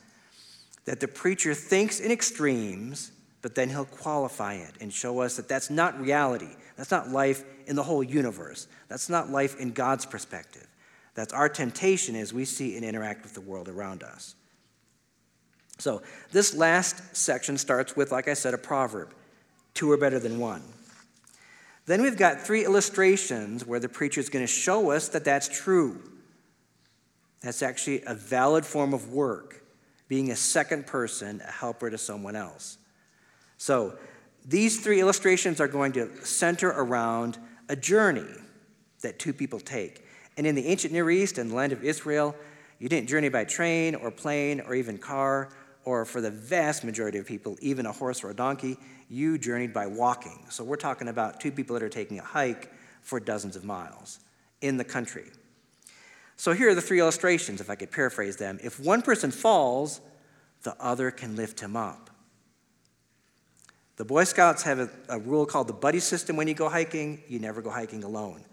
[0.88, 5.46] that the preacher thinks in extremes, but then he'll qualify it and show us that
[5.46, 6.48] that's not reality.
[6.78, 8.68] That's not life in the whole universe.
[8.88, 10.66] That's not life in God's perspective.
[11.14, 14.34] That's our temptation as we see and interact with the world around us.
[15.76, 16.00] So,
[16.32, 19.12] this last section starts with, like I said, a proverb
[19.74, 20.62] two are better than one.
[21.84, 25.48] Then we've got three illustrations where the preacher is going to show us that that's
[25.48, 26.00] true.
[27.42, 29.62] That's actually a valid form of work,
[30.08, 32.78] being a second person, a helper to someone else.
[33.58, 33.98] So,
[34.46, 38.24] these three illustrations are going to center around a journey
[39.02, 40.04] that two people take.
[40.38, 42.34] And in the ancient Near East and the land of Israel,
[42.78, 45.50] you didn't journey by train or plane or even car,
[45.84, 48.76] or for the vast majority of people, even a horse or a donkey,
[49.08, 50.44] you journeyed by walking.
[50.50, 52.70] So we're talking about two people that are taking a hike
[53.02, 54.20] for dozens of miles
[54.60, 55.24] in the country.
[56.38, 58.60] So here are the three illustrations, if I could paraphrase them.
[58.62, 60.00] If one person falls,
[60.62, 62.10] the other can lift him up.
[63.96, 67.20] The Boy Scouts have a, a, rule called the buddy system when you go hiking.
[67.26, 68.44] You never go hiking alone.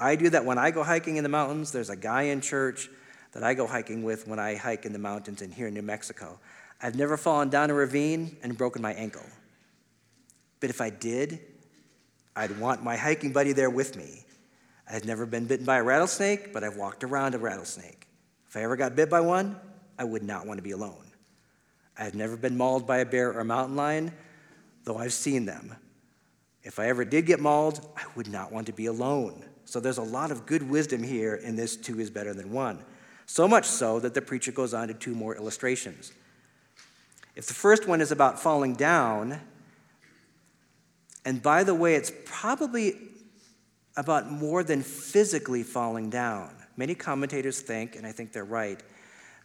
[0.00, 1.70] I do that when I go hiking in the mountains.
[1.70, 2.88] There's a guy in church
[3.32, 5.82] that I go hiking with when I hike in the mountains in here in New
[5.82, 6.40] Mexico.
[6.80, 9.26] I've never fallen down a ravine and broken my ankle.
[10.60, 11.40] But if I did,
[12.34, 14.24] I'd want my hiking buddy there with me.
[14.90, 18.06] I've never been bitten by a rattlesnake, but I've walked around a rattlesnake.
[18.48, 19.58] If I ever got bit by one,
[19.98, 21.12] I would not want to be alone.
[21.98, 24.12] I've never been mauled by a bear or a mountain lion,
[24.84, 25.74] though I've seen them.
[26.62, 29.44] If I ever did get mauled, I would not want to be alone.
[29.64, 32.82] So there's a lot of good wisdom here in this two is better than one.
[33.26, 36.12] So much so that the preacher goes on to two more illustrations.
[37.36, 39.40] If the first one is about falling down,
[41.24, 42.96] and by the way, it's probably
[43.98, 46.50] about more than physically falling down.
[46.76, 48.80] Many commentators think, and I think they're right,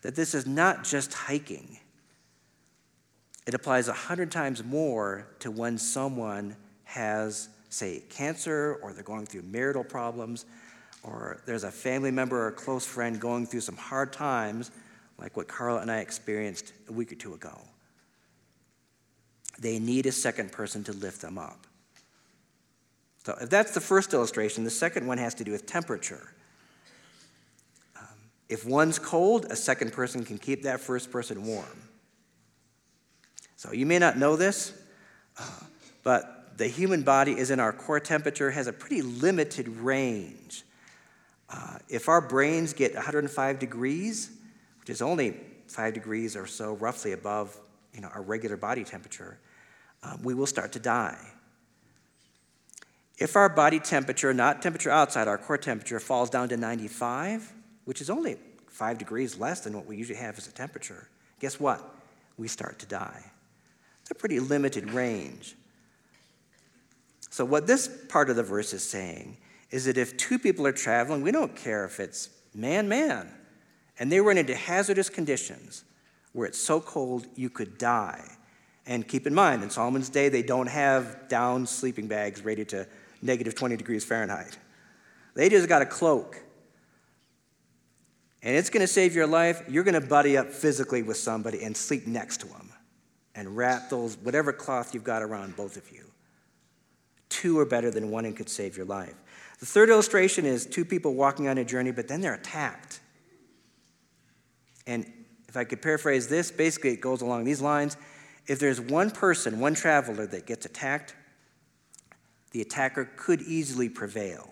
[0.03, 1.79] that this is not just hiking.
[3.47, 9.25] It applies a hundred times more to when someone has, say, cancer, or they're going
[9.25, 10.45] through marital problems,
[11.01, 14.69] or there's a family member or a close friend going through some hard times,
[15.17, 17.59] like what Carla and I experienced a week or two ago.
[19.57, 21.65] They need a second person to lift them up.
[23.25, 26.33] So, if that's the first illustration, the second one has to do with temperature.
[27.95, 28.05] Um,
[28.49, 31.89] If one's cold, a second person can keep that first person warm.
[33.63, 34.73] So you may not know this,
[35.39, 35.49] uh,
[36.03, 40.63] but the human body is in our core temperature, has a pretty limited range.
[41.49, 44.31] Uh, if our brains get 105 degrees,
[44.81, 47.57] which is only five degrees or so roughly above
[47.93, 49.39] you know, our regular body temperature,
[50.03, 51.17] um, we will start to die.
[53.17, 57.53] If our body temperature, not temperature outside, our core temperature, falls down to 95,
[57.85, 58.37] which is only
[58.67, 61.07] five degrees less than what we usually have as a temperature,
[61.39, 61.95] guess what?
[62.37, 63.23] We start to die.
[64.01, 65.55] It's a pretty limited range.
[67.29, 69.37] So, what this part of the verse is saying
[69.71, 73.31] is that if two people are traveling, we don't care if it's man, man,
[73.97, 75.83] and they run into hazardous conditions
[76.33, 78.23] where it's so cold you could die.
[78.85, 82.85] And keep in mind, in Solomon's day, they don't have down sleeping bags ready to
[83.23, 84.57] negative 20 degrees Fahrenheit.
[85.35, 86.41] They just got a cloak.
[88.41, 89.63] And it's going to save your life.
[89.69, 92.71] You're going to buddy up physically with somebody and sleep next to them
[93.35, 96.05] and wrap those, whatever cloth you've got around both of you.
[97.29, 99.15] Two are better than one and could save your life.
[99.59, 102.99] The third illustration is two people walking on a journey, but then they're attacked.
[104.85, 105.05] And
[105.47, 107.95] if I could paraphrase this, basically it goes along these lines.
[108.45, 111.15] If there's one person, one traveler that gets attacked,
[112.53, 114.49] the attacker could easily prevail.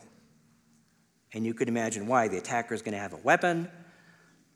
[1.34, 2.28] And you could imagine why.
[2.28, 3.70] The attacker is going to have a weapon.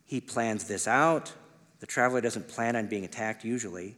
[0.03, 1.31] He plans this out.
[1.79, 3.95] The traveler doesn't plan on being attacked usually.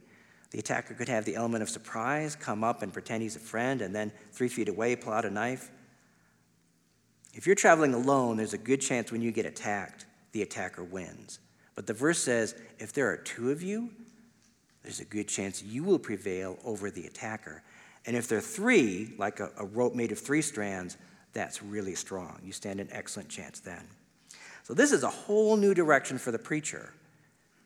[0.50, 3.82] The attacker could have the element of surprise, come up and pretend he's a friend,
[3.82, 5.70] and then three feet away pull out a knife.
[7.34, 11.40] If you're traveling alone, there's a good chance when you get attacked, the attacker wins.
[11.74, 13.90] But the verse says if there are two of you,
[14.82, 17.62] there's a good chance you will prevail over the attacker.
[18.06, 20.96] And if they're three, like a, a rope made of three strands,
[21.32, 22.40] that's really strong.
[22.42, 23.86] You stand an excellent chance then.
[24.64, 26.92] So, this is a whole new direction for the preacher.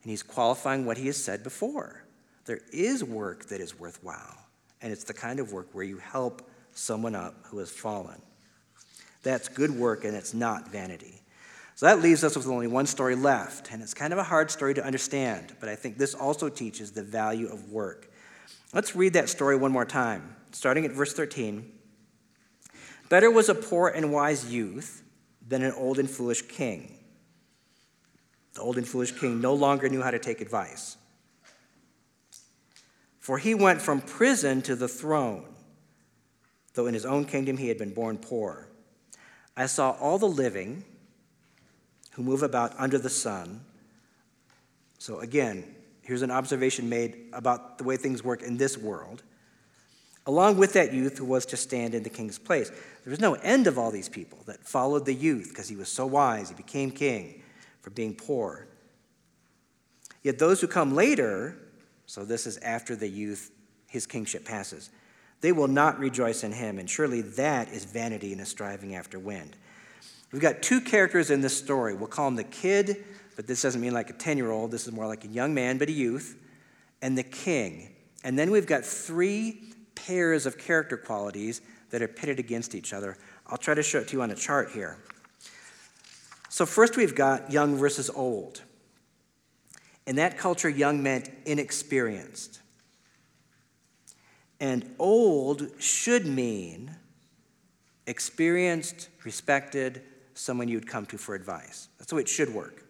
[0.02, 2.04] And he's qualifying what he has said before.
[2.44, 4.36] There is work that is worthwhile,
[4.80, 8.20] and it's the kind of work where you help someone up who has fallen.
[9.22, 11.22] That's good work, and it's not vanity.
[11.76, 14.50] So that leaves us with only one story left, and it's kind of a hard
[14.50, 18.10] story to understand, but I think this also teaches the value of work.
[18.72, 21.70] Let's read that story one more time, starting at verse 13.
[23.10, 25.02] Better was a poor and wise youth
[25.46, 26.96] than an old and foolish king.
[28.54, 30.96] The old and foolish king no longer knew how to take advice.
[33.20, 35.44] For he went from prison to the throne,
[36.72, 38.68] though in his own kingdom he had been born poor.
[39.54, 40.84] I saw all the living
[42.12, 43.60] who move about under the sun.
[44.98, 49.22] So, again, Here's an observation made about the way things work in this world.
[50.26, 52.70] Along with that youth who was to stand in the king's place.
[52.70, 55.88] There was no end of all these people that followed the youth because he was
[55.88, 57.42] so wise, he became king
[57.80, 58.68] for being poor.
[60.22, 61.56] Yet those who come later,
[62.06, 63.50] so this is after the youth,
[63.88, 64.90] his kingship passes,
[65.40, 69.18] they will not rejoice in him, and surely that is vanity and a striving after
[69.18, 69.56] wind.
[70.30, 71.94] We've got two characters in this story.
[71.94, 73.04] We'll call him the kid
[73.36, 74.70] but this doesn't mean like a 10 year old.
[74.70, 76.36] This is more like a young man, but a youth,
[77.00, 77.94] and the king.
[78.24, 81.60] And then we've got three pairs of character qualities
[81.90, 83.16] that are pitted against each other.
[83.46, 84.98] I'll try to show it to you on a chart here.
[86.48, 88.62] So, first we've got young versus old.
[90.06, 92.60] In that culture, young meant inexperienced.
[94.60, 96.94] And old should mean
[98.06, 100.02] experienced, respected,
[100.34, 101.88] someone you'd come to for advice.
[101.98, 102.84] That's the way it should work.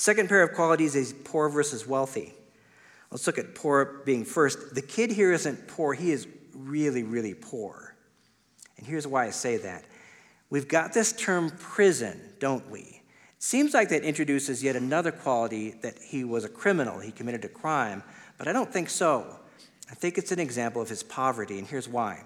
[0.00, 2.32] Second pair of qualities is poor versus wealthy.
[3.10, 4.74] Let's look at poor being first.
[4.74, 7.94] The kid here isn't poor, he is really, really poor.
[8.78, 9.84] And here's why I say that.
[10.48, 12.80] We've got this term prison, don't we?
[12.80, 13.02] It
[13.40, 17.48] seems like that introduces yet another quality that he was a criminal, he committed a
[17.48, 18.02] crime,
[18.38, 19.38] but I don't think so.
[19.90, 22.24] I think it's an example of his poverty, and here's why.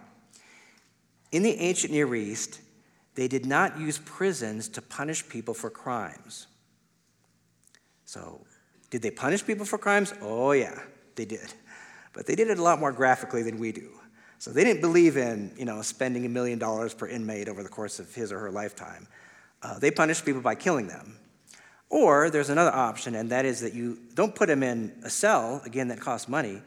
[1.33, 2.61] In the ancient Near East,
[3.17, 6.47] they did not use prisons to punish people for crimes.
[8.05, 8.41] So,
[8.91, 10.15] did they punish people for crimes?
[10.21, 10.79] Oh, yeah,
[11.17, 11.53] they did.
[12.13, 13.91] But they did it a lot more graphically than we do.
[14.39, 17.69] So they didn't believe in, you know, spending a million dollars per inmate over the
[17.69, 19.07] course of his or her lifetime.
[19.63, 21.19] Uh, they punished people by killing them.
[21.89, 25.63] Or there's another option, and that is that you don't put them in a cell,
[25.65, 26.61] again, that costs money,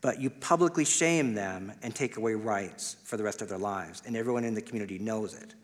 [0.00, 4.02] but you publicly shame them and take away rights for the rest of their lives,
[4.06, 5.54] and everyone in the community knows it.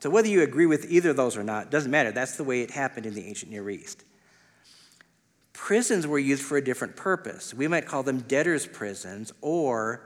[0.00, 2.10] So, whether you agree with either of those or not, doesn't matter.
[2.10, 4.04] That's the way it happened in the ancient Near East.
[5.52, 7.52] Prisons were used for a different purpose.
[7.52, 10.00] We might call them debtors' prisons or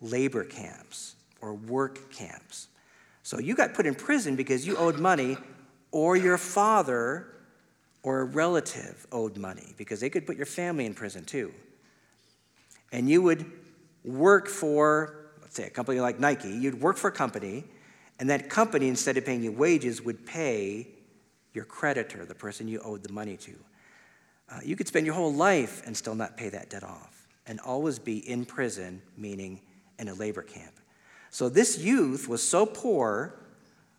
[0.00, 2.68] labor camps or work camps.
[3.24, 5.36] So, you got put in prison because you owed money
[5.90, 7.26] or your father
[8.04, 11.52] or a relative owed money, because they could put your family in prison too.
[12.92, 13.50] And you would
[14.04, 17.64] work for, let's say, a company like Nike, you'd work for a company,
[18.18, 20.88] and that company, instead of paying you wages, would pay
[21.52, 23.52] your creditor, the person you owed the money to.
[24.50, 27.60] Uh, you could spend your whole life and still not pay that debt off, and
[27.60, 29.60] always be in prison, meaning
[29.98, 30.74] in a labor camp.
[31.30, 33.34] So this youth was so poor,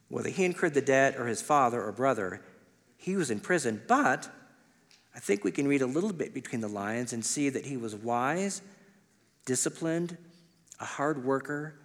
[0.09, 2.41] whether he incurred the debt or his father or brother,
[2.97, 3.82] he was in prison.
[3.88, 4.30] But
[5.13, 7.78] I think we can read a little bit between the lines and see that he
[7.78, 8.61] was wise,
[9.45, 10.18] disciplined,
[10.80, 11.76] a hard worker,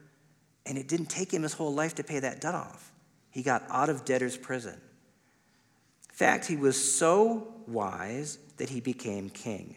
[0.67, 2.93] and it didn't take him his whole life to pay that debt off.
[3.31, 4.75] He got out of debtor's prison.
[4.75, 9.77] In fact, he was so wise that he became king.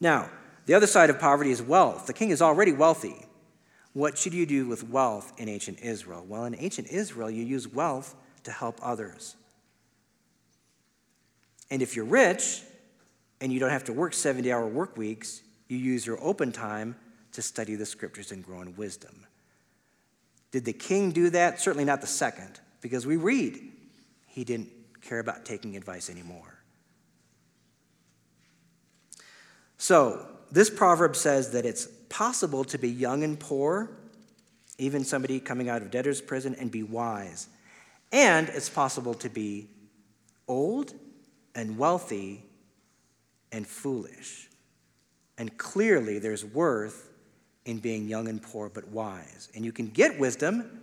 [0.00, 0.30] Now,
[0.66, 2.06] the other side of poverty is wealth.
[2.06, 3.26] The king is already wealthy.
[3.92, 6.24] What should you do with wealth in ancient Israel?
[6.26, 8.14] Well, in ancient Israel, you use wealth
[8.44, 9.36] to help others.
[11.70, 12.62] And if you're rich
[13.40, 16.96] and you don't have to work 70 hour work weeks, you use your open time
[17.32, 19.26] to study the scriptures and grow in wisdom.
[20.50, 21.60] Did the king do that?
[21.60, 23.60] Certainly not the second, because we read
[24.26, 24.68] he didn't
[25.00, 26.58] care about taking advice anymore.
[29.78, 33.90] So, this proverb says that it's possible to be young and poor,
[34.78, 37.48] even somebody coming out of debtor's prison, and be wise.
[38.12, 39.68] And it's possible to be
[40.48, 40.92] old
[41.54, 42.44] and wealthy
[43.52, 44.48] and foolish.
[45.38, 47.09] And clearly, there's worth
[47.64, 49.48] in being young and poor but wise.
[49.54, 50.80] And you can get wisdom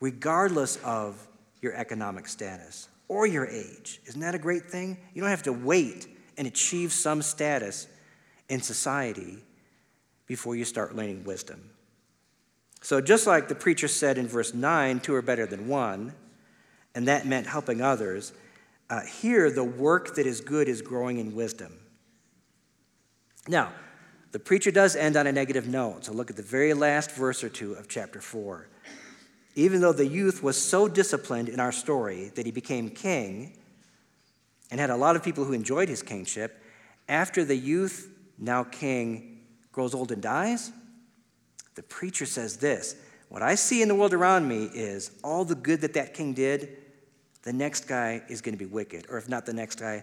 [0.00, 1.26] regardless of
[1.60, 4.00] your economic status or your age.
[4.06, 4.98] Isn't that a great thing?
[5.14, 6.06] You don't have to wait
[6.36, 7.86] and achieve some status
[8.48, 9.38] in society
[10.26, 11.70] before you start learning wisdom.
[12.82, 16.12] So, just like the preacher said in verse 9, two are better than one,
[16.94, 18.34] and that meant helping others,
[18.90, 21.78] uh, here the work that is good is growing in wisdom.
[23.48, 23.72] Now,
[24.34, 27.44] the preacher does end on a negative note, so look at the very last verse
[27.44, 28.66] or two of chapter 4.
[29.54, 33.56] Even though the youth was so disciplined in our story that he became king
[34.72, 36.60] and had a lot of people who enjoyed his kingship,
[37.08, 39.38] after the youth, now king,
[39.70, 40.72] grows old and dies,
[41.76, 42.96] the preacher says this
[43.28, 46.34] What I see in the world around me is all the good that that king
[46.34, 46.76] did,
[47.44, 49.06] the next guy is going to be wicked.
[49.08, 50.02] Or if not the next guy,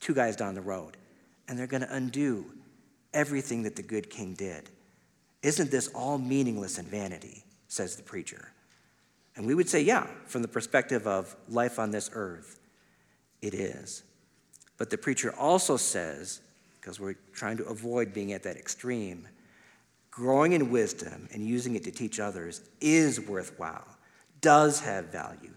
[0.00, 0.96] two guys down the road.
[1.46, 2.44] And they're going to undo
[3.18, 4.70] everything that the good king did.
[5.42, 7.44] Isn't this all meaningless and vanity?
[7.66, 8.50] says the preacher.
[9.36, 12.58] And we would say, yeah, from the perspective of life on this earth,
[13.42, 14.02] it is.
[14.78, 16.40] But the preacher also says,
[16.80, 19.28] because we're trying to avoid being at that extreme,
[20.10, 23.86] growing in wisdom and using it to teach others is worthwhile,
[24.40, 25.52] does have value,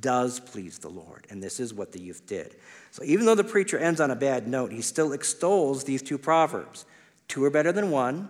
[0.00, 1.26] does please the Lord.
[1.30, 2.56] And this is what the youth did.
[2.90, 6.18] So even though the preacher ends on a bad note, he still extols these two
[6.18, 6.86] proverbs.
[7.28, 8.28] Two are better than one,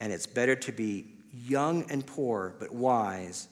[0.00, 3.48] and it's better to be young and poor but wise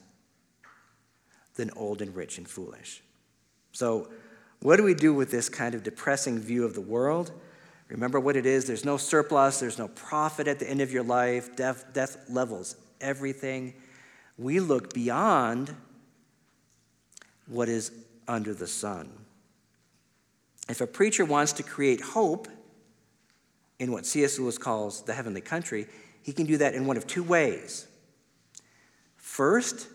[1.55, 3.01] than old and rich and foolish.
[3.71, 4.09] So,
[4.61, 7.31] what do we do with this kind of depressing view of the world?
[7.89, 11.03] Remember what it is there's no surplus, there's no profit at the end of your
[11.03, 13.73] life, death, death levels everything.
[14.37, 15.75] We look beyond
[17.47, 17.91] what is
[18.27, 19.09] under the sun.
[20.69, 22.47] If a preacher wants to create hope
[23.79, 24.39] in what C.S.
[24.39, 25.87] Lewis calls the heavenly country,
[26.23, 27.87] he can do that in one of two ways.
[29.15, 29.87] First,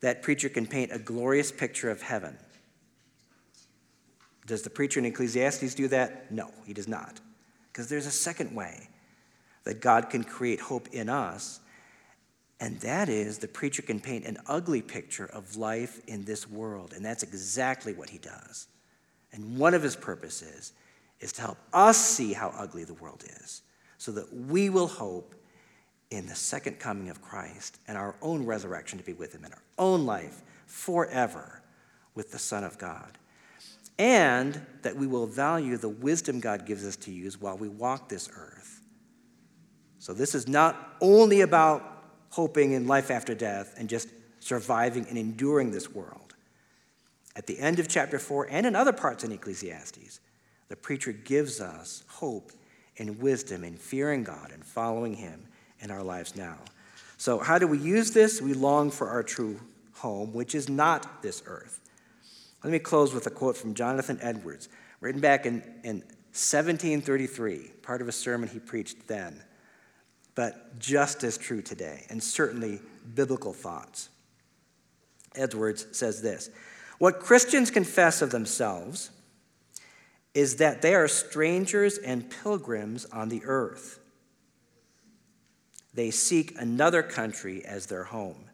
[0.00, 2.36] that preacher can paint a glorious picture of heaven.
[4.46, 6.30] Does the preacher in Ecclesiastes do that?
[6.30, 7.20] No, he does not.
[7.72, 8.88] Because there's a second way
[9.64, 11.60] that God can create hope in us,
[12.60, 16.92] and that is the preacher can paint an ugly picture of life in this world.
[16.94, 18.68] And that's exactly what he does.
[19.32, 20.72] And one of his purposes
[21.20, 23.62] is to help us see how ugly the world is
[23.98, 25.34] so that we will hope
[26.10, 29.52] in the second coming of Christ and our own resurrection to be with him in
[29.52, 31.62] our own life forever
[32.14, 33.18] with the Son of God
[33.98, 38.08] and that we will value the wisdom God gives us to use while we walk
[38.08, 38.80] this earth.
[39.98, 44.08] So, this is not only about hoping in life after death and just
[44.40, 46.34] surviving and enduring this world.
[47.34, 50.20] At the end of chapter 4 and in other parts in Ecclesiastes,
[50.68, 52.52] the preacher gives us hope
[52.98, 55.46] and wisdom in fearing God and following Him
[55.80, 56.58] in our lives now.
[57.18, 58.42] So, how do we use this?
[58.42, 59.60] We long for our true
[59.94, 61.80] home, which is not this earth.
[62.62, 64.68] Let me close with a quote from Jonathan Edwards,
[65.00, 65.96] written back in, in
[66.32, 69.42] 1733, part of a sermon he preached then,
[70.34, 72.80] but just as true today, and certainly
[73.14, 74.10] biblical thoughts.
[75.34, 76.50] Edwards says this
[76.98, 79.10] What Christians confess of themselves
[80.36, 84.00] is that they are strangers and pilgrims on the earth.
[85.94, 88.44] They seek another country as their home.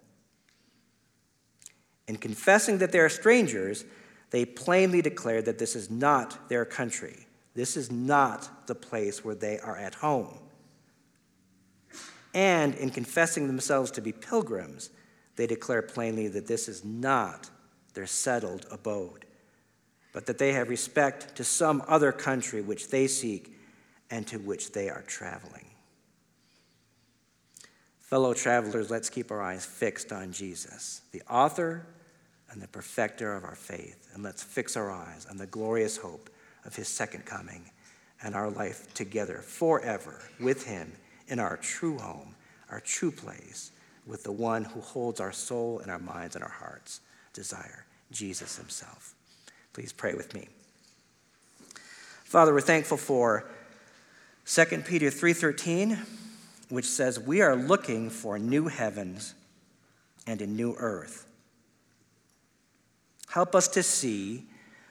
[2.07, 3.85] In confessing that they are strangers,
[4.31, 7.27] they plainly declare that this is not their country.
[7.57, 10.39] This is not the place where they are at home.
[12.33, 14.91] And in confessing themselves to be pilgrims,
[15.35, 17.51] they declare plainly that this is not
[17.95, 19.25] their settled abode,
[20.13, 23.57] but that they have respect to some other country which they seek
[24.11, 25.67] and to which they are traveling.
[27.99, 31.87] Fellow travelers, let's keep our eyes fixed on Jesus, the author
[32.51, 36.29] and the perfecter of our faith, and let's fix our eyes on the glorious hope
[36.67, 37.71] of his second coming
[38.23, 40.93] and our life together forever with him
[41.29, 42.35] in our true home,
[42.71, 43.71] our true place,
[44.07, 47.01] with the one who holds our soul and our minds and our hearts
[47.33, 49.15] desire, Jesus himself.
[49.73, 50.49] Please pray with me.
[52.25, 53.49] Father, we're thankful for
[54.45, 56.07] 2 Peter 3:13,
[56.69, 59.35] which says, "We are looking for new heavens
[60.27, 61.27] and a new earth."
[63.29, 64.49] Help us to see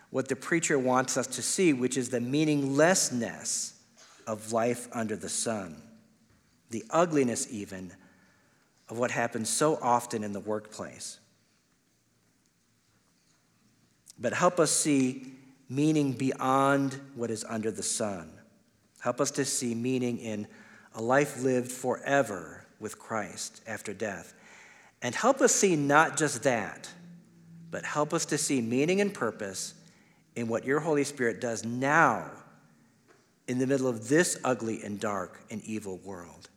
[0.10, 3.74] what the preacher wants us to see, which is the meaninglessness
[4.28, 5.82] of life under the sun,
[6.70, 7.96] the ugliness, even,
[8.90, 11.20] of what happens so often in the workplace.
[14.22, 15.34] But help us see
[15.68, 18.32] meaning beyond what is under the sun.
[19.00, 20.48] Help us to see meaning in
[20.94, 24.34] a life lived forever with Christ after death.
[25.02, 26.88] And help us see not just that,
[27.72, 29.74] but help us to see meaning and purpose
[30.36, 32.30] in what your Holy Spirit does now
[33.48, 36.50] in the middle of this ugly and dark and evil world.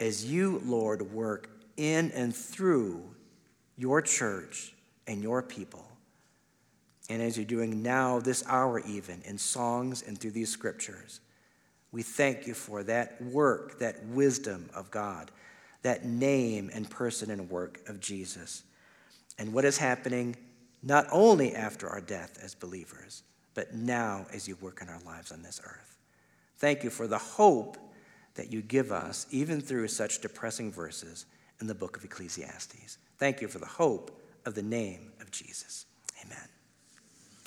[0.00, 3.02] As you, Lord, work in and through
[3.76, 4.74] your church
[5.06, 5.87] and your people.
[7.08, 11.20] And as you're doing now, this hour, even in songs and through these scriptures,
[11.90, 15.30] we thank you for that work, that wisdom of God,
[15.82, 18.62] that name and person and work of Jesus,
[19.38, 20.36] and what is happening
[20.82, 23.22] not only after our death as believers,
[23.54, 25.96] but now as you work in our lives on this earth.
[26.58, 27.76] Thank you for the hope
[28.34, 31.26] that you give us, even through such depressing verses
[31.60, 32.98] in the book of Ecclesiastes.
[33.16, 35.86] Thank you for the hope of the name of Jesus.